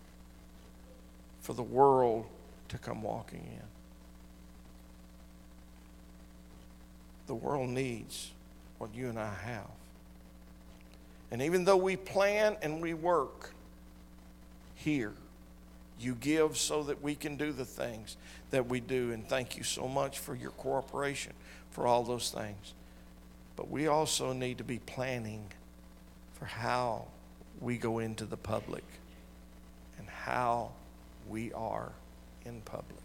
for 1.42 1.54
the 1.54 1.64
world 1.64 2.26
to 2.70 2.78
come 2.80 3.04
walking 3.04 3.44
in? 3.46 3.73
The 7.28 7.36
world 7.36 7.70
needs 7.70 8.32
what 8.78 8.94
you 8.94 9.10
and 9.10 9.20
I 9.20 9.34
have. 9.34 9.70
And 11.32 11.42
even 11.42 11.66
though 11.66 11.78
we 11.78 11.96
plan 11.96 12.58
and 12.62 12.82
we 12.82 12.94
work 12.94 13.52
here, 14.76 15.14
you 16.00 16.16
give 16.16 16.58
so 16.58 16.84
that 16.84 17.02
we 17.02 17.16
can 17.16 17.38
do 17.38 17.52
the 17.52 17.66
things 17.66 18.18
that 18.52 18.68
we 18.68 18.80
do. 18.80 19.12
And 19.12 19.28
thank 19.28 19.58
you 19.58 19.64
so 19.64 19.88
much 19.88 20.20
for 20.20 20.36
your 20.36 20.52
cooperation 20.52 21.34
for 21.72 21.88
all 21.88 22.04
those 22.04 22.30
things. 22.30 22.74
But 23.56 23.70
we 23.70 23.88
also 23.88 24.34
need 24.34 24.58
to 24.58 24.64
be 24.64 24.80
planning 24.80 25.46
for 26.34 26.46
how 26.46 27.06
we 27.62 27.78
go 27.78 28.00
into 28.00 28.26
the 28.26 28.38
public 28.38 28.84
and 29.98 30.08
how 30.10 30.72
we 31.30 31.54
are 31.54 31.92
in 32.46 32.62
public. 32.62 33.03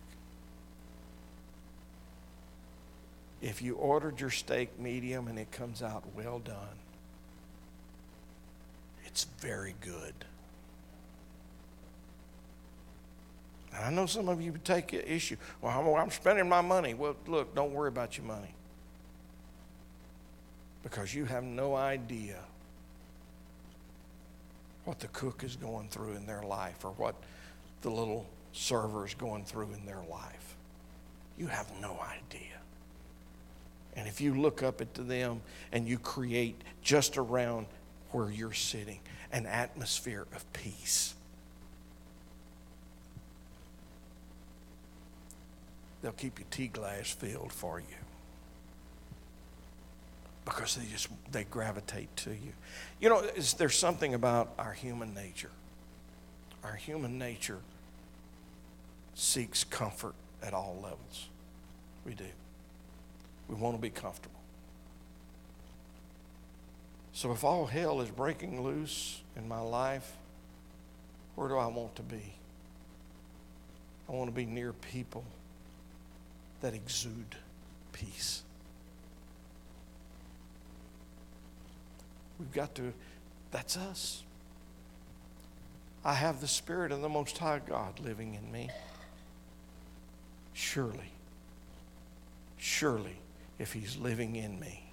If 3.41 3.63
you 3.63 3.75
ordered 3.75 4.21
your 4.21 4.31
steak 4.31 4.79
medium 4.79 5.29
and 5.29 5.39
it 5.39 5.51
comes 5.53 5.83
out 5.83 6.03
well 6.17 6.41
done, 6.41 6.77
it's 9.05 9.25
very 9.41 9.75
good. 9.81 10.15
And 13.75 13.85
I 13.85 13.91
know 13.91 14.07
some 14.07 14.29
of 14.29 14.41
you 14.43 14.53
would 14.53 14.65
take 14.65 14.93
issue. 14.93 15.37
Well, 15.61 15.97
I'm 15.97 16.11
spending 16.11 16.49
my 16.49 16.61
money. 16.61 16.95
Well, 16.95 17.17
look, 17.27 17.55
don't 17.55 17.73
worry 17.73 17.89
about 17.89 18.17
your 18.17 18.27
money. 18.27 18.55
Because 20.83 21.15
you 21.15 21.25
have 21.27 21.45
no 21.45 21.77
idea 21.77 22.39
what 24.85 24.99
the 25.01 25.09
cook 25.09 25.45
is 25.45 25.55
going 25.55 25.89
through 25.89 26.15
in 26.15 26.27
their 26.27 26.43
life 26.43 26.85
or 26.85 26.91
what 26.93 27.15
the 27.83 27.91
little 27.91 28.27
server 28.53 29.07
is 29.07 29.15
going 29.15 29.45
through 29.45 29.73
in 29.73 29.85
their 29.85 30.03
life. 30.11 30.57
You 31.37 31.47
have 31.47 31.71
no 31.81 32.01
idea. 32.01 32.58
And 33.97 34.07
if 34.07 34.21
you 34.21 34.35
look 34.41 34.63
up 34.63 34.81
into 34.81 35.03
them 35.03 35.41
and 35.73 35.89
you 35.89 35.99
create 35.99 36.61
just 36.83 37.19
around 37.19 37.67
where 38.11 38.31
you're 38.31 38.53
sitting 38.53 39.01
an 39.33 39.47
atmosphere 39.47 40.27
of 40.35 40.51
peace. 40.53 41.15
They'll 46.03 46.13
keep 46.13 46.39
your 46.39 46.47
tea 46.51 46.69
glass 46.69 47.11
filled 47.11 47.53
for 47.53 47.81
you 47.81 47.97
because 50.45 50.77
they 50.77 50.87
just 50.87 51.09
they 51.31 51.45
gravitate 51.45 52.15
to 52.17 52.31
you. 52.31 52.53
You 53.01 53.09
know, 53.11 53.23
there's 53.59 53.77
something 53.77 54.15
about 54.15 54.53
our 54.59 54.73
human 54.73 55.13
nature. 55.13 55.51
Our 56.65 56.75
human 56.75 57.19
nature 57.19 57.59
seeks 59.15 59.65
comfort 59.65 60.15
at 60.43 60.55
all 60.55 60.79
levels. 60.83 61.29
We 62.07 62.15
do. 62.15 62.25
We 63.49 63.55
want 63.55 63.77
to 63.77 63.83
be 63.83 63.91
comfortable. 63.91 64.39
So 67.13 67.33
if 67.33 67.43
all 67.43 67.67
hell 67.67 68.01
is 68.01 68.11
breaking 68.11 68.63
loose 68.63 69.21
in 69.37 69.49
my 69.49 69.61
life, 69.61 70.17
where 71.35 71.49
do 71.49 71.57
I 71.57 71.67
want 71.67 71.97
to 71.97 72.03
be? 72.03 72.33
I 74.09 74.13
want 74.13 74.29
to 74.31 74.35
be 74.35 74.47
near 74.47 74.73
people 74.73 75.25
that 76.61 76.75
exude 76.75 77.37
peace. 77.93 78.43
We've 82.39 82.53
got 82.53 82.75
to, 82.77 82.93
that's 83.51 83.77
us. 83.77 84.23
I 86.05 86.15
have 86.15 86.41
the 86.41 86.49
Spirit 86.49 86.93
of 86.93 87.01
the 87.01 87.09
Most 87.09 87.37
High 87.39 87.61
God 87.67 87.99
living 88.01 88.35
in 88.35 88.53
me. 88.53 88.71
Surely, 90.53 91.13
surely, 92.57 93.17
if 93.59 93.73
He's 93.73 93.97
living 93.97 94.37
in 94.37 94.59
me, 94.61 94.89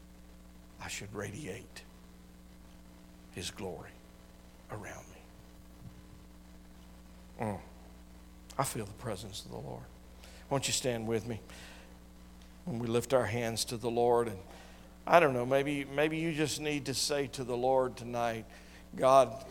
I 0.84 0.88
should 0.88 1.14
radiate 1.14 1.82
his 3.36 3.52
glory 3.52 3.92
around 4.72 5.06
me. 7.40 7.46
Mm. 7.46 7.60
I 8.58 8.64
feel 8.64 8.86
the 8.86 8.94
presence 8.94 9.44
of 9.44 9.52
the 9.52 9.58
Lord. 9.58 9.84
Won't 10.50 10.68
you 10.68 10.74
stand 10.74 11.06
with 11.06 11.28
me 11.28 11.42
when 12.64 12.80
we 12.80 12.88
lift 12.88 13.14
our 13.14 13.26
hands 13.26 13.66
to 13.66 13.78
the 13.78 13.90
Lord? 13.90 14.28
And 14.28 14.38
I 15.06 15.20
don't 15.20 15.34
know, 15.34 15.46
maybe, 15.46 15.84
maybe 15.84 16.18
you 16.18 16.34
just 16.34 16.62
need 16.62 16.86
to 16.86 16.94
say 16.94 17.28
to 17.34 17.44
the 17.44 17.58
Lord 17.58 17.98
tonight, 17.98 18.46
God, 18.96 19.44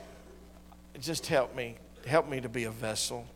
just 1.01 1.27
help 1.27 1.55
me. 1.55 1.77
Help 2.07 2.29
me 2.29 2.41
to 2.41 2.49
be 2.49 2.65
a 2.65 2.71
vessel. 2.71 3.27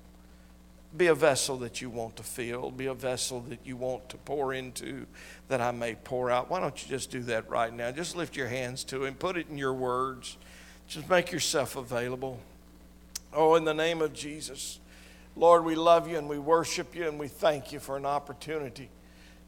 Be 0.96 1.08
a 1.08 1.14
vessel 1.14 1.58
that 1.58 1.82
you 1.82 1.90
want 1.90 2.16
to 2.16 2.22
fill. 2.22 2.70
Be 2.70 2.86
a 2.86 2.94
vessel 2.94 3.40
that 3.48 3.60
you 3.64 3.76
want 3.76 4.08
to 4.08 4.16
pour 4.16 4.54
into 4.54 5.06
that 5.48 5.60
I 5.60 5.70
may 5.70 5.94
pour 5.96 6.30
out. 6.30 6.50
Why 6.50 6.60
don't 6.60 6.82
you 6.82 6.88
just 6.88 7.10
do 7.10 7.20
that 7.24 7.50
right 7.50 7.72
now? 7.72 7.90
Just 7.90 8.16
lift 8.16 8.36
your 8.36 8.48
hands 8.48 8.84
to 8.84 9.04
Him, 9.04 9.14
put 9.14 9.36
it 9.36 9.48
in 9.50 9.58
your 9.58 9.74
words. 9.74 10.38
Just 10.86 11.08
make 11.10 11.30
yourself 11.30 11.76
available. 11.76 12.40
Oh, 13.34 13.56
in 13.56 13.64
the 13.64 13.74
name 13.74 14.00
of 14.00 14.14
Jesus. 14.14 14.80
Lord, 15.36 15.64
we 15.64 15.74
love 15.74 16.08
you 16.08 16.16
and 16.16 16.28
we 16.28 16.38
worship 16.38 16.94
you 16.94 17.06
and 17.06 17.18
we 17.18 17.28
thank 17.28 17.70
you 17.72 17.78
for 17.78 17.96
an 17.96 18.06
opportunity 18.06 18.88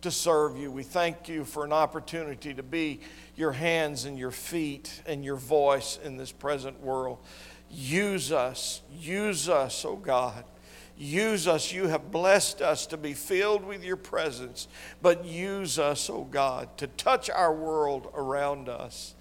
to 0.02 0.10
serve 0.10 0.56
you. 0.56 0.70
We 0.70 0.82
thank 0.82 1.28
you 1.28 1.44
for 1.44 1.64
an 1.64 1.72
opportunity 1.72 2.54
to 2.54 2.62
be 2.62 3.00
your 3.36 3.52
hands 3.52 4.04
and 4.04 4.18
your 4.18 4.30
feet 4.30 5.02
and 5.06 5.24
your 5.24 5.36
voice 5.36 5.98
in 6.04 6.16
this 6.16 6.32
present 6.32 6.80
world. 6.80 7.18
Use 7.70 8.32
us, 8.32 8.82
use 8.92 9.48
us, 9.48 9.84
oh 9.84 9.96
God. 9.96 10.44
Use 11.02 11.48
us. 11.48 11.72
You 11.72 11.86
have 11.86 12.10
blessed 12.10 12.60
us 12.60 12.84
to 12.88 12.98
be 12.98 13.14
filled 13.14 13.64
with 13.64 13.82
your 13.82 13.96
presence, 13.96 14.68
but 15.00 15.24
use 15.24 15.78
us, 15.78 16.10
oh 16.10 16.24
God, 16.24 16.76
to 16.76 16.88
touch 16.88 17.30
our 17.30 17.54
world 17.54 18.12
around 18.14 18.68
us. 18.68 19.14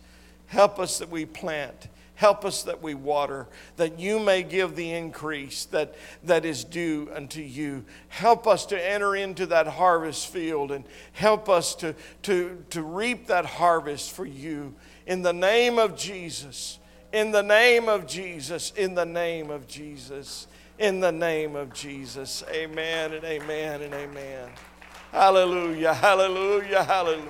Help 0.48 0.78
us 0.78 1.00
that 1.00 1.10
we 1.10 1.26
plant. 1.26 1.88
Help 2.16 2.44
us 2.44 2.64
that 2.64 2.82
we 2.82 2.96
water, 2.96 3.48
that 3.78 3.98
you 3.98 4.20
may 4.20 4.44
give 4.44 4.76
the 4.76 4.92
increase 4.92 5.64
that, 5.68 5.96
that 6.26 6.44
is 6.44 6.66
due 6.66 7.10
unto 7.16 7.40
you. 7.40 7.86
Help 8.10 8.46
us 8.46 8.66
to 8.66 8.90
enter 8.92 9.16
into 9.16 9.46
that 9.46 9.68
harvest 9.68 10.28
field 10.28 10.74
and 10.74 10.84
help 11.14 11.48
us 11.48 11.76
to, 11.76 11.96
to, 12.24 12.62
to 12.72 12.84
reap 12.84 13.28
that 13.28 13.46
harvest 13.46 14.12
for 14.12 14.26
you. 14.26 14.76
In 15.08 15.22
the 15.22 15.32
name 15.32 15.80
of 15.80 15.96
Jesus, 15.96 16.78
in 17.14 17.32
the 17.32 17.42
name 17.42 17.88
of 17.88 18.06
Jesus, 18.06 18.74
in 18.76 18.96
the 18.96 19.06
name 19.06 19.50
of 19.50 19.66
Jesus 19.66 20.49
in 20.80 21.02
the 21.02 21.12
name 21.12 21.56
of 21.56 21.74
Jesus. 21.74 22.44
Amen 22.52 23.14
and 23.14 23.24
amen 23.24 23.82
and 23.82 23.94
amen. 23.94 24.50
Hallelujah, 25.12 25.94
hallelujah, 25.94 26.84
hallelujah. 26.84 27.26